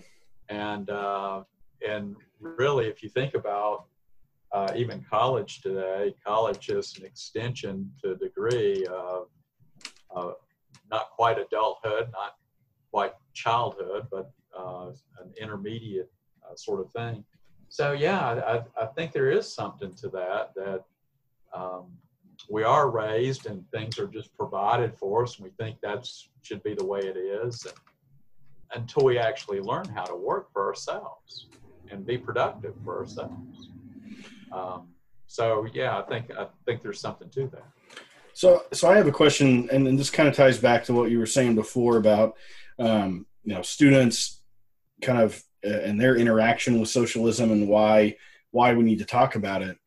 And 0.49 0.89
uh, 0.89 1.43
and 1.87 2.15
really, 2.39 2.87
if 2.87 3.03
you 3.03 3.09
think 3.09 3.33
about 3.33 3.85
uh, 4.51 4.71
even 4.75 5.05
college 5.09 5.61
today, 5.61 6.15
college 6.25 6.69
is 6.69 6.97
an 6.97 7.05
extension 7.05 7.91
to 8.03 8.11
a 8.11 8.15
degree 8.15 8.85
of 8.85 9.27
uh, 10.15 10.31
not 10.89 11.09
quite 11.11 11.37
adulthood, 11.37 12.09
not 12.13 12.35
quite 12.91 13.13
childhood, 13.33 14.07
but 14.09 14.31
uh, 14.57 14.91
an 15.21 15.33
intermediate 15.41 16.09
uh, 16.43 16.55
sort 16.55 16.79
of 16.79 16.91
thing. 16.91 17.25
So 17.67 17.91
yeah, 17.91 18.63
I, 18.77 18.83
I 18.83 18.85
think 18.85 19.11
there 19.11 19.29
is 19.29 19.53
something 19.53 19.93
to 19.95 20.09
that 20.09 20.53
that 20.55 20.83
um, 21.53 21.91
we 22.49 22.63
are 22.63 22.89
raised 22.89 23.45
and 23.45 23.69
things 23.71 23.99
are 23.99 24.07
just 24.07 24.35
provided 24.37 24.97
for 24.97 25.23
us 25.23 25.37
and 25.37 25.45
we 25.45 25.51
think 25.63 25.79
that 25.81 26.07
should 26.41 26.63
be 26.63 26.73
the 26.73 26.85
way 26.85 26.99
it 26.99 27.17
is 27.17 27.65
and, 27.65 27.75
until 28.73 29.05
we 29.05 29.17
actually 29.17 29.59
learn 29.59 29.85
how 29.89 30.03
to 30.03 30.15
work 30.15 30.51
for 30.51 30.67
ourselves 30.67 31.47
and 31.91 32.05
be 32.05 32.17
productive 32.17 32.73
for 32.83 32.99
ourselves. 32.99 33.69
Um, 34.51 34.87
so 35.27 35.67
yeah 35.73 35.97
i 35.97 36.01
think 36.03 36.31
i 36.37 36.47
think 36.65 36.81
there's 36.81 36.99
something 36.99 37.29
to 37.29 37.47
that. 37.47 37.65
So 38.33 38.63
so 38.73 38.89
i 38.89 38.95
have 38.95 39.07
a 39.07 39.11
question 39.11 39.67
and, 39.71 39.87
and 39.87 39.97
this 39.99 40.09
kind 40.09 40.29
of 40.29 40.35
ties 40.35 40.57
back 40.57 40.85
to 40.85 40.93
what 40.93 41.11
you 41.11 41.19
were 41.19 41.25
saying 41.25 41.55
before 41.55 41.97
about 41.97 42.35
um, 42.79 43.25
you 43.43 43.53
know 43.53 43.61
students 43.61 44.41
kind 45.01 45.19
of 45.19 45.41
uh, 45.65 45.69
and 45.69 45.99
their 45.99 46.15
interaction 46.15 46.79
with 46.79 46.89
socialism 46.89 47.51
and 47.51 47.67
why 47.67 48.15
why 48.51 48.73
we 48.73 48.83
need 48.83 48.99
to 48.99 49.05
talk 49.05 49.35
about 49.35 49.61
it 49.61 49.77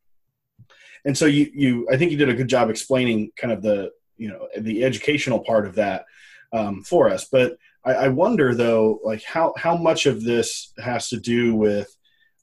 and 1.05 1.17
so 1.17 1.27
you 1.27 1.51
you 1.55 1.89
I 1.91 1.97
think 1.97 2.11
you 2.11 2.19
did 2.19 2.29
a 2.29 2.35
good 2.35 2.49
job 2.49 2.71
explaining 2.71 3.31
kind 3.37 3.53
of 3.53 3.63
the 3.63 3.91
you 4.17 4.29
know 4.29 4.49
the 4.59 4.85
educational 4.85 5.41
part 5.41 5.67
of 5.67 5.77
that 5.77 6.05
um, 6.53 6.83
for 6.83 7.09
us. 7.09 7.27
But 7.31 7.57
I, 7.85 7.93
I, 7.93 8.09
wonder 8.09 8.55
though, 8.55 9.01
like 9.05 9.23
how 9.23 9.55
how 9.57 9.77
much 9.77 10.07
of 10.07 10.23
this 10.23 10.73
has 10.79 11.09
to 11.11 11.19
do 11.19 11.55
with 11.55 11.95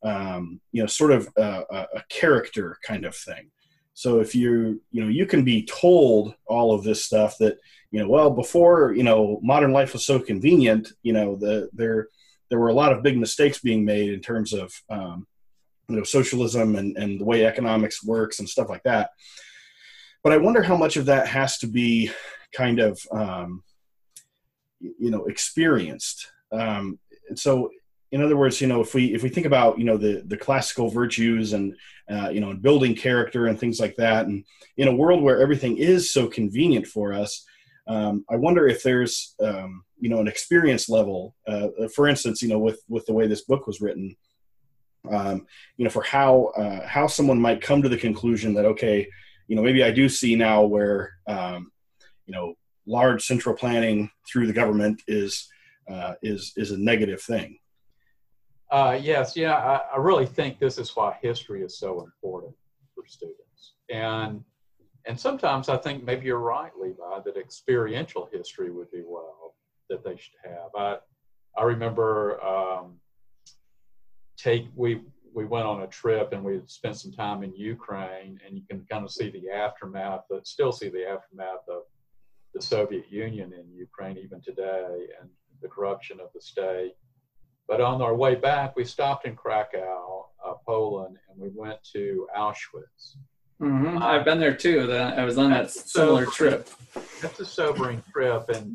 um, 0.04 0.60
you 0.72 0.82
know 0.82 0.88
sort 0.88 1.12
of 1.12 1.30
a, 1.38 1.88
a 1.96 2.04
character 2.10 2.78
kind 2.86 3.06
of 3.06 3.16
thing. 3.16 3.52
So 3.94 4.20
if 4.20 4.36
you 4.36 4.82
you 4.92 5.04
know 5.04 5.10
you 5.10 5.26
can 5.26 5.44
be 5.44 5.66
told 5.66 6.36
all 6.46 6.74
of 6.74 6.84
this 6.84 7.04
stuff 7.04 7.38
that 7.40 7.58
you 7.92 8.00
know 8.00 8.10
well 8.10 8.30
before 8.30 8.94
you 8.94 9.04
know 9.04 9.40
modern 9.42 9.72
life 9.72 9.94
was 9.94 10.06
so 10.06 10.20
convenient 10.20 10.92
you 11.02 11.14
know 11.14 11.36
the 11.36 11.70
there 11.74 12.10
there 12.50 12.60
were 12.60 12.70
a 12.70 12.74
lot 12.74 12.92
of 12.92 13.04
big 13.04 13.18
mistakes 13.18 13.60
being 13.60 13.86
made 13.86 14.12
in 14.12 14.20
terms 14.20 14.54
of 14.54 14.74
um, 14.90 15.26
you 15.88 15.96
know 15.96 16.04
socialism 16.04 16.76
and, 16.76 16.98
and 16.98 17.20
the 17.20 17.26
way 17.26 17.46
economics 17.46 18.04
works 18.04 18.40
and 18.40 18.50
stuff 18.50 18.70
like 18.70 18.84
that. 18.84 19.12
But 20.24 20.34
i 20.34 20.38
wonder 20.38 20.64
how 20.64 20.76
much 20.76 20.98
of 20.98 21.06
that 21.06 21.28
has 21.28 21.60
to 21.60 21.68
be 21.68 22.12
kind 22.52 22.80
of 22.80 23.00
um, 23.12 23.64
you 24.80 25.12
know 25.12 25.26
experienced. 25.26 26.32
Um, 26.52 27.00
and 27.30 27.38
so 27.38 27.70
in 28.12 28.22
other 28.22 28.38
words 28.38 28.62
you 28.62 28.68
know 28.68 28.82
if 28.82 28.94
we 28.94 29.14
if 29.14 29.24
we 29.24 29.30
think 29.30 29.46
about 29.46 29.78
you 29.78 29.84
know 29.84 29.98
the 29.98 30.24
the 30.28 30.38
classical 30.38 30.90
virtues 30.90 31.54
and 31.54 31.76
uh, 32.10 32.30
you 32.30 32.40
know 32.40 32.52
and 32.52 32.62
building 32.62 32.96
character 32.96 33.48
and 33.48 33.60
things 33.60 33.80
like 33.80 33.96
that 33.98 34.26
and 34.26 34.46
in 34.78 34.88
a 34.88 34.96
world 34.96 35.22
where 35.22 35.42
everything 35.42 35.78
is 35.78 36.14
so 36.14 36.28
convenient 36.28 36.88
for 36.88 37.14
us 37.14 37.46
um, 37.88 38.24
i 38.30 38.36
wonder 38.36 38.68
if 38.68 38.84
there's 38.84 39.36
um, 39.42 39.84
you 40.00 40.10
know 40.10 40.20
an 40.20 40.28
experience 40.28 40.88
level 40.88 41.36
uh, 41.48 41.68
for 41.94 42.08
instance 42.08 42.42
you 42.42 42.48
know 42.48 42.60
with 42.60 42.80
with 42.88 43.06
the 43.06 43.14
way 43.14 43.28
this 43.28 43.44
book 43.44 43.68
was 43.68 43.82
written 43.82 44.16
um, 45.12 45.48
you 45.78 45.84
know, 45.84 45.90
for 45.90 46.04
how 46.04 46.46
uh, 46.58 46.86
how 46.88 47.08
someone 47.08 47.40
might 47.40 47.62
come 47.62 47.82
to 47.82 47.90
the 47.90 47.98
conclusion 47.98 48.54
that 48.54 48.66
okay, 48.66 49.08
you 49.48 49.56
know, 49.56 49.62
maybe 49.62 49.84
I 49.84 49.92
do 49.92 50.10
see 50.10 50.36
now 50.36 50.64
where 50.64 51.14
um, 51.28 51.72
you 52.26 52.34
know 52.34 52.56
large 52.86 53.24
central 53.24 53.56
planning 53.56 54.10
through 54.32 54.48
the 54.48 54.54
government 54.54 55.02
is 55.08 55.48
uh, 55.90 56.14
is 56.22 56.54
is 56.58 56.72
a 56.72 56.78
negative 56.78 57.22
thing. 57.22 57.60
Uh, 58.72 59.00
yes, 59.02 59.38
yeah, 59.38 59.56
I, 59.56 59.96
I, 59.96 59.98
really 59.98 60.26
think 60.26 60.60
this 60.60 60.80
is 60.80 60.96
why 60.96 61.16
history 61.22 61.62
is 61.62 61.78
so 61.78 62.02
important 62.02 62.54
for 62.96 63.06
students, 63.06 63.74
and 63.90 64.44
and 65.06 65.20
sometimes 65.20 65.70
I 65.70 65.78
think 65.78 66.04
maybe 66.04 66.26
you're 66.26 66.40
right, 66.40 66.72
Levi, 66.80 67.20
that 67.26 67.38
experiential 67.38 68.28
history 68.32 68.72
would 68.72 68.92
be 68.92 69.04
well 69.06 69.56
that 69.90 70.04
they 70.04 70.18
should 70.18 70.40
have. 70.44 70.70
I 70.76 70.98
I 71.58 71.64
remember. 71.64 72.44
Um, 72.44 73.00
take 74.46 74.68
we 74.76 75.02
we 75.34 75.44
went 75.44 75.66
on 75.66 75.82
a 75.82 75.88
trip 75.88 76.32
and 76.32 76.42
we 76.44 76.62
spent 76.68 76.96
some 76.96 77.12
time 77.12 77.44
in 77.44 77.54
Ukraine, 77.56 78.40
and 78.46 78.56
you 78.56 78.64
can 78.70 78.86
kind 78.90 79.04
of 79.04 79.12
see 79.12 79.30
the 79.30 79.50
aftermath, 79.50 80.22
but 80.30 80.48
still 80.48 80.72
see 80.72 80.88
the 80.88 81.06
aftermath 81.06 81.66
of 81.68 81.82
the 82.54 82.62
Soviet 82.62 83.12
Union 83.12 83.52
in 83.52 83.66
Ukraine 83.88 84.18
even 84.18 84.40
today, 84.42 85.08
and 85.20 85.30
the 85.62 85.68
corruption 85.68 86.20
of 86.22 86.30
the 86.34 86.42
state. 86.42 86.94
but 87.68 87.82
on 87.82 88.00
our 88.08 88.16
way 88.26 88.36
back, 88.36 88.76
we 88.80 88.86
stopped 88.86 89.24
in 89.30 89.36
Krakow, 89.36 90.28
uh, 90.46 90.54
Poland, 90.68 91.18
and 91.28 91.36
we 91.44 91.50
went 91.64 91.80
to 91.96 92.28
Auschwitz. 92.38 93.04
Mm-hmm. 93.60 93.98
I've 94.10 94.26
been 94.30 94.40
there 94.40 94.56
too. 94.56 94.78
I 94.92 95.24
was 95.30 95.38
on 95.44 95.50
that 95.50 95.72
similar 95.72 96.28
trip. 96.28 96.70
That's 97.22 97.40
a 97.40 97.50
sobering 97.58 98.04
trip, 98.14 98.44
and 98.50 98.68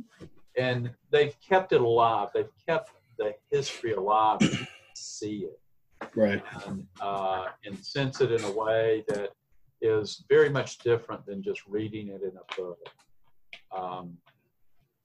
and 0.66 0.90
they've 1.12 1.36
kept 1.50 1.72
it 1.72 1.80
alive. 1.80 2.28
They've 2.34 2.56
kept 2.68 2.90
the 3.18 3.28
history 3.50 3.92
alive. 3.92 4.40
See 5.00 5.46
it, 5.46 5.60
right, 6.14 6.42
and, 6.66 6.86
uh, 7.00 7.46
and 7.64 7.78
sense 7.78 8.20
it 8.20 8.32
in 8.32 8.42
a 8.44 8.52
way 8.52 9.04
that 9.08 9.30
is 9.82 10.24
very 10.28 10.50
much 10.50 10.78
different 10.78 11.24
than 11.26 11.42
just 11.42 11.66
reading 11.66 12.08
it 12.08 12.22
in 12.22 12.32
a 12.36 12.56
book. 12.56 12.78
Um, 13.76 14.16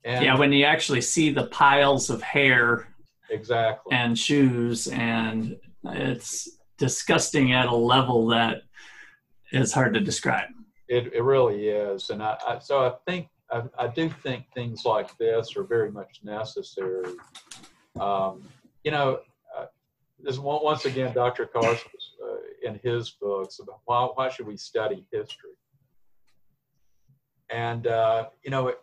and 0.04 0.24
yeah, 0.24 0.38
when 0.38 0.52
you 0.52 0.66
actually 0.66 1.02
see 1.02 1.32
the 1.32 1.48
piles 1.48 2.10
of 2.10 2.22
hair, 2.22 2.88
exactly, 3.30 3.96
and 3.96 4.18
shoes, 4.18 4.88
and 4.88 5.58
it's 5.86 6.60
disgusting 6.78 7.54
at 7.54 7.68
a 7.68 7.76
level 7.76 8.28
that 8.28 8.64
is 9.52 9.74
hard 9.74 9.94
to 9.94 10.00
describe. 10.00 10.50
It, 10.88 11.14
it 11.14 11.24
really 11.24 11.70
is, 11.70 12.10
and 12.10 12.22
I, 12.22 12.38
I 12.48 12.60
so 12.60 12.86
I 12.86 12.94
think 13.10 13.30
I, 13.52 13.64
I, 13.78 13.88
do 13.88 14.10
think 14.10 14.46
things 14.54 14.86
like 14.86 15.18
this 15.18 15.56
are 15.56 15.64
very 15.64 15.92
much 15.92 16.20
necessary. 16.24 17.14
Um, 18.00 18.44
you 18.84 18.92
know, 18.92 19.20
this 20.26 20.40
once 20.40 20.86
again, 20.86 21.14
Dr. 21.14 21.46
Carson 21.46 21.92
uh, 22.24 22.68
in 22.68 22.80
his 22.84 23.12
books 23.12 23.60
about 23.60 23.82
why 23.86 24.08
why 24.16 24.30
should 24.30 24.48
we 24.48 24.58
study 24.58 25.06
history, 25.12 25.52
and 27.50 27.88
uh, 27.88 28.30
you 28.44 28.52
know, 28.52 28.70
it, 28.70 28.80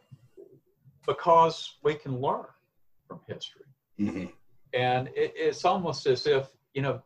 because 1.06 1.76
we 1.82 1.94
can 1.94 2.20
learn 2.20 2.46
from 3.08 3.20
history, 3.26 3.66
mm-hmm. 4.00 4.26
and 4.72 5.08
it, 5.08 5.32
it's 5.36 5.64
almost 5.64 6.06
as 6.06 6.26
if 6.26 6.46
you 6.74 6.82
know 6.82 7.02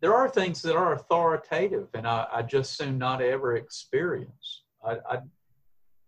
there 0.00 0.14
are 0.14 0.28
things 0.28 0.62
that 0.62 0.76
are 0.76 0.92
authoritative 0.92 1.88
and 1.94 2.06
I, 2.06 2.26
I 2.32 2.42
just 2.42 2.76
soon 2.76 2.98
not 2.98 3.20
ever 3.20 3.56
experience. 3.56 4.62
I, 4.84 4.98
I, 5.10 5.18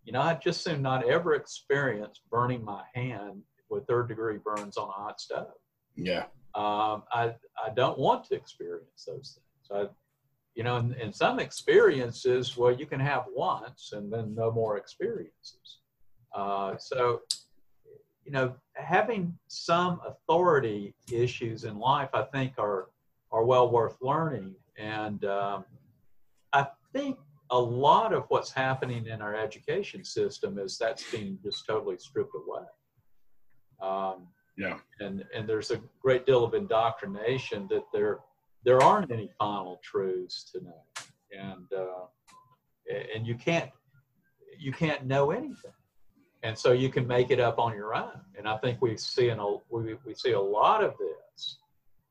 you 0.04 0.12
know, 0.12 0.20
I 0.20 0.34
just 0.34 0.62
soon 0.62 0.80
not 0.82 1.08
ever 1.08 1.34
experience 1.34 2.20
burning 2.30 2.64
my 2.64 2.82
hand 2.94 3.42
with 3.68 3.86
third 3.86 4.08
degree 4.08 4.38
burns 4.38 4.76
on 4.76 4.88
a 4.88 4.92
hot 4.92 5.20
stove. 5.20 5.48
Yeah. 5.96 6.26
Um, 6.54 7.04
I, 7.12 7.34
I 7.64 7.70
don't 7.74 7.98
want 7.98 8.24
to 8.26 8.34
experience 8.34 9.04
those 9.06 9.38
things. 9.38 9.70
I, 9.72 9.88
you 10.54 10.64
know, 10.64 10.76
in, 10.78 10.94
in 10.94 11.12
some 11.12 11.38
experiences, 11.38 12.56
well, 12.56 12.72
you 12.72 12.86
can 12.86 13.00
have 13.00 13.24
once 13.34 13.92
and 13.92 14.12
then 14.12 14.34
no 14.34 14.50
more 14.50 14.76
experiences. 14.76 15.78
Uh, 16.34 16.76
so, 16.76 17.20
you 18.24 18.32
know, 18.32 18.54
having 18.74 19.38
some 19.48 20.00
authority 20.06 20.94
issues 21.10 21.64
in 21.64 21.78
life, 21.78 22.10
I 22.14 22.22
think, 22.22 22.54
are 22.58 22.88
are 23.32 23.44
well 23.44 23.70
worth 23.70 23.96
learning. 24.00 24.54
And 24.76 25.24
um, 25.24 25.64
I 26.52 26.66
think 26.92 27.18
a 27.50 27.58
lot 27.58 28.12
of 28.12 28.24
what's 28.28 28.50
happening 28.50 29.06
in 29.06 29.22
our 29.22 29.34
education 29.34 30.04
system 30.04 30.58
is 30.58 30.78
that's 30.78 31.08
being 31.10 31.38
just 31.42 31.66
totally 31.66 31.98
stripped 31.98 32.34
away. 32.34 32.66
Um, 33.80 34.28
yeah. 34.60 34.76
And 35.00 35.24
and 35.34 35.48
there's 35.48 35.70
a 35.70 35.80
great 36.02 36.26
deal 36.26 36.44
of 36.44 36.52
indoctrination 36.54 37.66
that 37.70 37.84
there 37.92 38.18
there 38.64 38.82
aren't 38.82 39.10
any 39.10 39.30
final 39.38 39.80
truths 39.82 40.50
to 40.52 40.62
know, 40.62 40.82
and 41.32 41.66
uh, 41.72 42.06
and 43.14 43.26
you 43.26 43.34
can't 43.34 43.70
you 44.58 44.70
can't 44.72 45.06
know 45.06 45.30
anything, 45.30 45.72
and 46.42 46.56
so 46.56 46.72
you 46.72 46.90
can 46.90 47.06
make 47.06 47.30
it 47.30 47.40
up 47.40 47.58
on 47.58 47.74
your 47.74 47.94
own. 47.94 48.20
And 48.36 48.46
I 48.46 48.58
think 48.58 48.82
we 48.82 48.96
see 48.98 49.30
in 49.30 49.38
a 49.38 49.56
we, 49.70 49.96
we 50.04 50.14
see 50.14 50.32
a 50.32 50.40
lot 50.40 50.84
of 50.84 50.92
this 50.98 51.58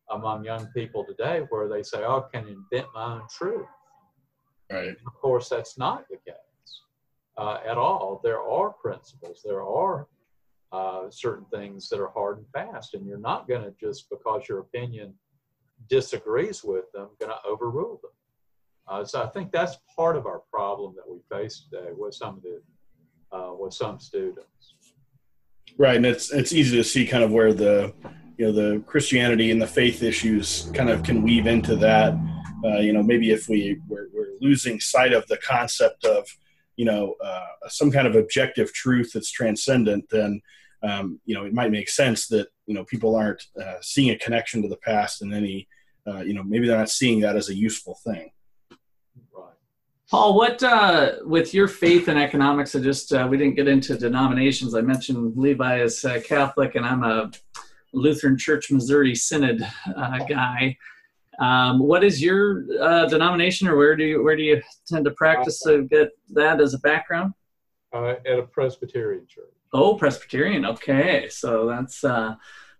among 0.09 0.43
young 0.43 0.65
people 0.75 1.05
today 1.05 1.45
where 1.49 1.67
they 1.67 1.83
say, 1.83 1.99
oh, 2.03 2.25
I 2.25 2.35
can 2.35 2.47
invent 2.47 2.87
my 2.95 3.13
own 3.13 3.21
truth. 3.29 3.67
Right. 4.71 4.89
Of 4.89 5.13
course, 5.21 5.49
that's 5.49 5.77
not 5.77 6.05
the 6.09 6.17
case 6.17 6.81
uh, 7.37 7.59
at 7.63 7.77
all. 7.77 8.19
There 8.23 8.41
are 8.41 8.71
principles, 8.71 9.41
there 9.45 9.61
are 9.61 10.07
uh, 10.71 11.09
certain 11.09 11.45
things 11.51 11.89
that 11.89 11.99
are 11.99 12.09
hard 12.09 12.37
and 12.37 12.47
fast, 12.53 12.93
and 12.93 13.05
you're 13.05 13.17
not 13.17 13.47
going 13.47 13.63
to 13.63 13.73
just 13.79 14.09
because 14.09 14.47
your 14.47 14.59
opinion 14.59 15.13
disagrees 15.87 16.63
with 16.63 16.91
them, 16.93 17.09
going 17.19 17.31
to 17.31 17.49
overrule 17.49 17.99
them. 18.01 18.11
Uh, 18.87 19.05
so 19.05 19.23
I 19.23 19.27
think 19.27 19.51
that's 19.51 19.77
part 19.95 20.15
of 20.15 20.25
our 20.25 20.39
problem 20.51 20.95
that 20.95 21.11
we 21.11 21.19
face 21.31 21.65
today 21.69 21.91
with 21.95 22.13
some 22.13 22.37
of 22.37 22.43
the 22.43 22.61
uh, 23.31 23.53
with 23.53 23.73
some 23.73 23.99
students. 23.99 24.73
Right, 25.77 25.95
and 25.95 26.05
it's 26.05 26.31
it's 26.31 26.51
easy 26.51 26.75
to 26.77 26.83
see 26.83 27.05
kind 27.05 27.23
of 27.23 27.31
where 27.31 27.53
the 27.53 27.93
you 28.37 28.45
know 28.45 28.51
the 28.51 28.79
Christianity 28.81 29.51
and 29.51 29.61
the 29.61 29.67
faith 29.67 30.01
issues 30.01 30.71
kind 30.73 30.89
of 30.89 31.03
can 31.03 31.21
weave 31.21 31.45
into 31.45 31.75
that. 31.77 32.13
Uh, 32.65 32.79
you 32.79 32.91
know, 32.91 33.03
maybe 33.03 33.31
if 33.31 33.47
we 33.47 33.79
we're, 33.87 34.07
we're, 34.13 34.27
losing 34.41 34.79
sight 34.79 35.11
of 35.11 35.27
the 35.27 35.35
concept 35.35 36.05
of 36.05 36.25
you 36.79 36.85
know 36.85 37.15
uh, 37.21 37.45
some 37.67 37.91
kind 37.91 38.07
of 38.07 38.15
objective 38.15 38.71
truth 38.71 39.11
that's 39.13 39.29
transcendent, 39.29 40.05
then 40.09 40.41
um, 40.81 41.19
you 41.25 41.35
know 41.35 41.43
it 41.43 41.53
might 41.53 41.71
make 41.71 41.89
sense 41.89 42.27
that 42.27 42.47
you 42.67 42.73
know 42.73 42.85
people 42.85 43.17
aren't 43.17 43.43
uh, 43.61 43.75
seeing 43.81 44.11
a 44.11 44.17
connection 44.17 44.61
to 44.61 44.69
the 44.69 44.77
past 44.77 45.21
and 45.21 45.33
any 45.33 45.67
uh, 46.07 46.21
you 46.21 46.33
know 46.33 46.41
maybe 46.41 46.67
they're 46.67 46.77
not 46.77 46.89
seeing 46.89 47.19
that 47.19 47.35
as 47.35 47.49
a 47.49 47.53
useful 47.53 47.99
thing. 48.05 48.31
Paul, 50.09 50.37
what 50.37 50.63
uh, 50.63 51.15
with 51.25 51.53
your 51.53 51.67
faith 51.67 52.07
in 52.07 52.17
economics? 52.17 52.73
I 52.75 52.79
just 52.79 53.11
uh, 53.11 53.27
we 53.29 53.35
didn't 53.37 53.57
get 53.57 53.67
into 53.67 53.97
denominations. 53.97 54.73
I 54.73 54.79
mentioned 54.79 55.35
Levi 55.35 55.81
is 55.81 56.05
uh, 56.05 56.21
Catholic, 56.25 56.75
and 56.75 56.85
I'm 56.85 57.03
a 57.03 57.29
Lutheran 57.91 58.37
Church 58.37 58.71
Missouri 58.71 59.15
Synod 59.15 59.67
guy. 60.29 60.77
Um, 61.39 61.79
what 61.79 62.03
is 62.03 62.21
your 62.21 62.65
uh, 62.81 63.05
denomination, 63.05 63.67
or 63.67 63.77
where 63.77 63.95
do 63.95 64.03
you 64.03 64.23
where 64.23 64.35
do 64.35 64.43
you 64.43 64.61
tend 64.87 65.05
to 65.05 65.11
practice 65.11 65.59
to 65.61 65.83
get 65.83 66.09
that 66.29 66.59
as 66.59 66.73
a 66.73 66.79
background? 66.79 67.33
Uh, 67.93 68.15
at 68.25 68.37
a 68.37 68.43
Presbyterian 68.43 69.25
church. 69.27 69.53
Oh, 69.73 69.95
Presbyterian. 69.95 70.65
Okay, 70.65 71.27
so 71.29 71.65
that's 71.67 72.03
uh, 72.03 72.35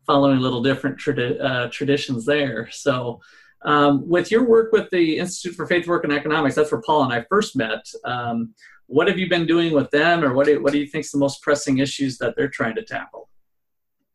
following 0.05 0.37
a 0.37 0.41
little 0.41 0.61
different 0.61 0.97
tradi- 0.99 1.41
uh, 1.43 1.69
traditions 1.71 2.25
there. 2.25 2.69
So, 2.71 3.21
um, 3.63 4.07
with 4.07 4.31
your 4.31 4.45
work 4.45 4.71
with 4.71 4.89
the 4.91 5.17
Institute 5.17 5.55
for 5.55 5.65
Faith 5.65 5.87
Work 5.87 6.03
and 6.03 6.13
Economics, 6.13 6.55
that's 6.55 6.71
where 6.71 6.81
Paul 6.81 7.03
and 7.03 7.13
I 7.13 7.25
first 7.29 7.55
met. 7.55 7.85
Um, 8.03 8.53
what 8.87 9.07
have 9.07 9.19
you 9.19 9.29
been 9.29 9.45
doing 9.45 9.73
with 9.73 9.89
them, 9.91 10.23
or 10.23 10.33
what 10.33 10.47
do, 10.47 10.61
what 10.61 10.73
do 10.73 10.79
you 10.79 10.87
think 10.87 11.05
is 11.05 11.11
the 11.11 11.17
most 11.17 11.41
pressing 11.41 11.77
issues 11.77 12.17
that 12.17 12.35
they're 12.35 12.49
trying 12.49 12.75
to 12.75 12.83
tackle? 12.83 13.29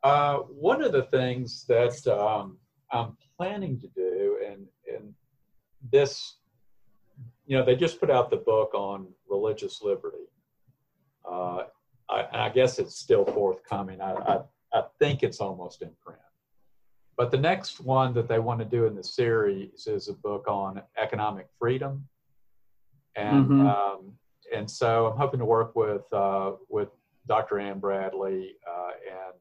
Uh, 0.03 0.39
one 0.39 0.83
of 0.83 0.93
the 0.93 1.05
things 1.05 1.65
that 1.67 2.07
um, 2.09 2.59
I'm 2.91 3.17
planning 3.37 3.81
to 3.81 3.89
do, 3.89 4.14
and 4.93 5.15
this, 5.93 6.37
you 7.47 7.57
know, 7.57 7.65
they 7.65 7.77
just 7.77 8.01
put 8.01 8.11
out 8.11 8.31
the 8.31 8.37
book 8.37 8.75
on 8.75 9.09
religious 9.29 9.83
liberty. 9.83 10.29
Uh, 11.29 11.65
I, 12.09 12.27
I, 12.33 12.49
guess 12.51 12.79
it's 12.79 12.97
still 12.97 13.25
forthcoming. 13.25 14.01
I, 14.01 14.13
I, 14.13 14.41
I 14.73 14.83
think 14.99 15.23
it's 15.23 15.41
almost 15.41 15.83
in 15.83 15.91
print. 16.05 16.21
But 17.17 17.31
the 17.31 17.39
next 17.39 17.81
one 17.81 18.13
that 18.15 18.29
they 18.29 18.39
want 18.39 18.59
to 18.61 18.65
do 18.65 18.87
in 18.87 18.95
the 18.95 19.05
series 19.05 19.87
is 19.87 20.09
a 20.09 20.13
book 20.15 20.47
on 20.49 20.83
economic 21.01 21.47
freedom, 21.59 22.07
and 23.15 23.47
mm-hmm. 23.47 23.67
um, 23.67 24.13
and 24.55 24.69
so 24.69 25.07
I'm 25.07 25.17
hoping 25.17 25.39
to 25.39 25.47
work 25.47 25.77
with 25.77 26.03
uh, 26.13 26.53
with 26.69 26.89
Dr. 27.29 27.61
Anne 27.61 27.79
Bradley 27.79 28.57
uh, 28.69 28.91
and 29.09 29.35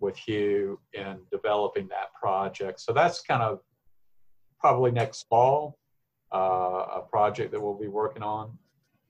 with 0.00 0.16
Hugh 0.16 0.78
in 0.92 1.18
developing 1.32 1.88
that 1.88 2.12
project. 2.20 2.80
So 2.80 2.92
that's 2.92 3.22
kind 3.22 3.42
of 3.42 3.60
probably 4.58 4.90
next 4.90 5.26
fall, 5.28 5.78
uh, 6.32 6.84
a 6.96 7.04
project 7.08 7.52
that 7.52 7.60
we'll 7.60 7.78
be 7.78 7.88
working 7.88 8.22
on. 8.22 8.56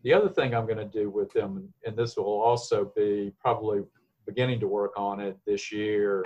The 0.04 0.12
other 0.12 0.28
thing 0.28 0.54
I'm 0.54 0.66
going 0.66 0.78
to 0.78 0.84
do 0.84 1.10
with 1.10 1.32
them, 1.32 1.72
and 1.84 1.96
this 1.96 2.16
will 2.16 2.40
also 2.40 2.92
be 2.96 3.32
probably 3.40 3.82
beginning 4.26 4.60
to 4.60 4.68
work 4.68 4.92
on 4.96 5.20
it 5.20 5.36
this 5.46 5.72
year 5.72 6.24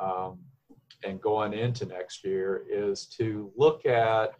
um, 0.00 0.38
and 1.04 1.20
going 1.20 1.52
into 1.54 1.86
next 1.86 2.24
year, 2.24 2.64
is 2.70 3.06
to 3.18 3.50
look 3.56 3.86
at 3.86 4.34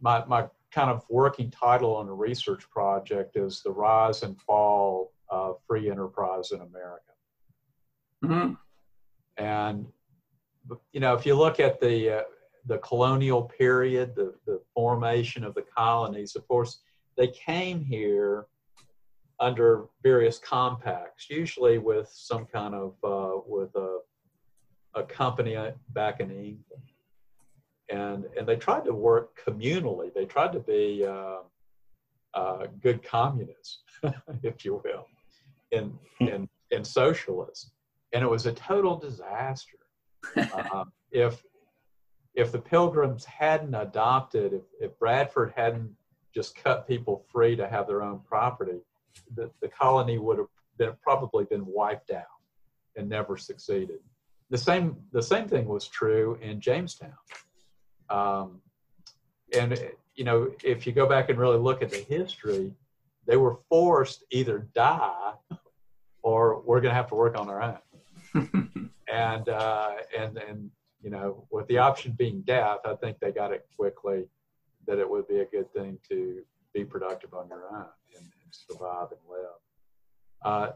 my, 0.00 0.24
my 0.26 0.46
kind 0.72 0.90
of 0.90 1.04
working 1.08 1.50
title 1.50 1.94
on 1.94 2.08
a 2.08 2.12
research 2.12 2.68
project 2.70 3.36
is 3.36 3.62
the 3.62 3.70
rise 3.70 4.22
and 4.22 4.38
fall 4.40 5.12
of 5.28 5.56
free 5.66 5.90
enterprise 5.90 6.50
in 6.50 6.60
America. 6.60 7.12
Mm-hmm. 8.24 8.54
And 9.42 9.86
you 10.92 11.00
know, 11.00 11.14
if 11.14 11.24
you 11.24 11.34
look 11.34 11.60
at 11.60 11.80
the 11.80 12.18
uh, 12.18 12.22
the 12.66 12.78
colonial 12.78 13.42
period, 13.42 14.14
the 14.14 14.34
the 14.46 14.60
formation 14.74 15.44
of 15.44 15.54
the 15.54 15.62
colonies, 15.62 16.36
of 16.36 16.46
course, 16.48 16.80
they 17.16 17.28
came 17.28 17.80
here 17.80 18.46
under 19.38 19.84
various 20.02 20.38
compacts, 20.38 21.28
usually 21.28 21.78
with 21.78 22.08
some 22.12 22.46
kind 22.46 22.74
of 22.74 22.94
uh, 23.04 23.40
with 23.46 23.74
a 23.76 24.00
a 24.94 25.02
company 25.02 25.56
back 25.90 26.20
in 26.20 26.30
England, 26.30 26.90
and 27.90 28.24
and 28.36 28.46
they 28.46 28.56
tried 28.56 28.84
to 28.84 28.94
work 28.94 29.38
communally. 29.46 30.12
They 30.12 30.24
tried 30.24 30.52
to 30.52 30.60
be 30.60 31.04
uh, 31.06 31.38
uh, 32.34 32.66
good 32.82 33.02
communists, 33.02 33.82
if 34.42 34.64
you 34.64 34.80
will, 34.84 35.06
in 35.70 35.98
in 36.20 36.48
in 36.70 36.84
socialists 36.84 37.70
and 38.12 38.24
it 38.24 38.28
was 38.28 38.46
a 38.46 38.52
total 38.52 38.96
disaster. 38.96 39.78
uh, 40.36 40.84
if 41.12 41.42
if 42.36 42.52
the 42.52 42.58
Pilgrims 42.58 43.24
hadn't 43.24 43.74
adopted, 43.74 44.52
if, 44.52 44.62
if 44.78 44.98
Bradford 44.98 45.54
hadn't 45.56 45.90
just 46.34 46.54
cut 46.54 46.86
people 46.86 47.24
free 47.32 47.56
to 47.56 47.66
have 47.66 47.86
their 47.86 48.02
own 48.02 48.20
property, 48.28 48.78
the, 49.34 49.50
the 49.62 49.68
colony 49.68 50.18
would 50.18 50.36
have 50.38 50.46
been, 50.76 50.92
probably 51.02 51.44
been 51.46 51.64
wiped 51.66 52.10
out 52.10 52.24
and 52.94 53.08
never 53.08 53.38
succeeded. 53.38 53.98
The 54.50 54.58
same 54.58 54.96
the 55.10 55.22
same 55.22 55.48
thing 55.48 55.66
was 55.66 55.88
true 55.88 56.38
in 56.40 56.60
Jamestown. 56.60 57.12
Um, 58.10 58.60
and 59.58 59.90
you 60.14 60.24
know, 60.24 60.52
if 60.62 60.86
you 60.86 60.92
go 60.92 61.08
back 61.08 61.30
and 61.30 61.38
really 61.38 61.58
look 61.58 61.82
at 61.82 61.90
the 61.90 62.04
history, 62.08 62.72
they 63.26 63.36
were 63.36 63.58
forced 63.68 64.22
either 64.30 64.68
die 64.72 65.32
or 66.22 66.60
we're 66.60 66.80
going 66.80 66.90
to 66.90 66.94
have 66.94 67.08
to 67.08 67.16
work 67.16 67.36
on 67.36 67.48
our 67.48 67.60
own. 67.62 68.90
and 69.12 69.48
uh, 69.48 69.94
and 70.16 70.38
and 70.38 70.70
you 71.02 71.10
know, 71.10 71.46
with 71.50 71.66
the 71.68 71.78
option 71.78 72.12
being 72.12 72.42
death, 72.42 72.78
I 72.84 72.94
think 72.94 73.18
they 73.20 73.30
got 73.30 73.52
it 73.52 73.66
quickly 73.76 74.24
that 74.86 74.98
it 74.98 75.08
would 75.08 75.28
be 75.28 75.40
a 75.40 75.44
good 75.44 75.72
thing 75.72 75.98
to 76.08 76.42
be 76.72 76.84
productive 76.84 77.34
on 77.34 77.48
your 77.48 77.64
own 77.70 77.86
and, 78.14 78.24
and 78.24 78.50
survive 78.50 79.08
and 79.10 79.20
live. 79.28 79.56
Uh, 80.44 80.72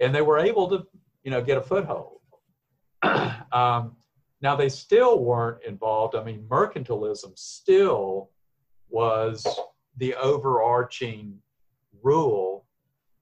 and 0.00 0.14
they 0.14 0.22
were 0.22 0.38
able 0.38 0.68
to, 0.68 0.86
you 1.24 1.30
know, 1.30 1.42
get 1.42 1.58
a 1.58 1.62
foothold. 1.62 2.20
um, 3.52 3.96
now 4.40 4.56
they 4.56 4.68
still 4.68 5.22
weren't 5.22 5.62
involved. 5.64 6.14
I 6.14 6.24
mean, 6.24 6.46
mercantilism 6.48 7.38
still 7.38 8.30
was 8.88 9.46
the 9.98 10.14
overarching 10.14 11.38
rule 12.02 12.64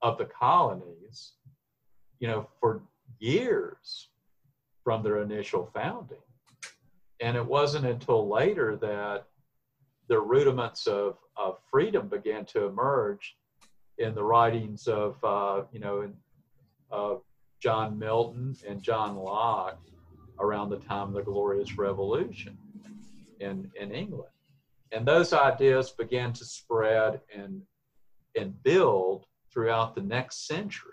of 0.03 0.19
the 0.19 0.27
colonies, 0.27 1.33
you 2.21 2.29
know, 2.29 2.49
for 2.61 2.83
years 3.19 4.09
from 4.85 5.03
their 5.03 5.23
initial 5.23 5.71
founding. 5.75 6.19
And 7.21 7.37
it 7.37 7.45
wasn't 7.45 7.87
until 7.87 8.29
later 8.29 8.77
that 8.77 9.25
the 10.09 10.21
rudiments 10.21 10.87
of, 10.87 11.17
of 11.37 11.59
freedom 11.71 12.09
began 12.09 12.45
to 12.47 12.65
emerge 12.65 13.37
in 13.99 14.15
the 14.15 14.23
writings 14.23 14.87
of, 14.87 15.23
uh, 15.25 15.63
you 15.73 15.81
know, 15.81 16.11
of 16.91 17.23
John 17.61 17.99
Milton 17.99 18.57
and 18.67 18.83
John 18.83 19.17
Locke 19.17 19.81
around 20.39 20.71
the 20.71 20.79
time 20.79 21.09
of 21.09 21.15
the 21.15 21.23
Glorious 21.23 21.77
Revolution 21.77 22.57
in, 23.41 23.71
in 23.79 23.93
England. 23.93 24.31
And 24.93 25.07
those 25.07 25.33
ideas 25.33 25.91
began 25.91 26.33
to 26.35 26.45
spread 26.45 27.21
and, 27.35 27.61
and 28.37 28.63
build 28.63 29.27
throughout 29.53 29.95
the 29.95 30.03
next 30.03 30.47
century. 30.47 30.93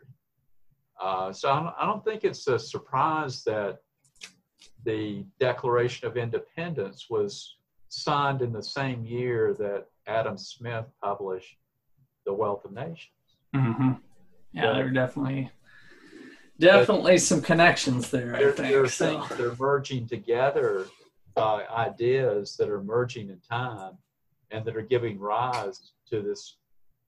Uh, 0.99 1.31
so 1.31 1.49
I 1.49 1.59
don't, 1.59 1.75
I 1.79 1.85
don't 1.85 2.03
think 2.03 2.23
it's 2.23 2.47
a 2.47 2.57
surprise 2.57 3.43
that 3.43 3.79
the 4.85 5.25
Declaration 5.39 6.07
of 6.07 6.15
Independence 6.15 7.07
was 7.09 7.57
signed 7.89 8.41
in 8.41 8.53
the 8.53 8.63
same 8.63 9.03
year 9.03 9.55
that 9.59 9.87
Adam 10.07 10.37
Smith 10.37 10.85
published 11.03 11.57
The 12.25 12.33
Wealth 12.33 12.65
of 12.65 12.71
Nations. 12.71 13.09
Mm-hmm. 13.55 13.91
Yeah, 14.53 14.73
there 14.73 14.87
are 14.87 14.91
definitely 14.91 15.51
definitely 16.59 17.17
some 17.17 17.41
connections 17.41 18.09
there. 18.09 18.35
I 18.35 18.51
think 18.51 18.69
they're, 18.69 18.87
so. 18.87 19.19
things, 19.19 19.37
they're 19.37 19.55
merging 19.55 20.07
together 20.07 20.85
uh, 21.35 21.61
ideas 21.75 22.55
that 22.57 22.69
are 22.69 22.81
merging 22.81 23.29
in 23.29 23.39
time 23.39 23.97
and 24.51 24.63
that 24.65 24.77
are 24.77 24.81
giving 24.81 25.19
rise 25.19 25.91
to 26.09 26.21
this 26.21 26.57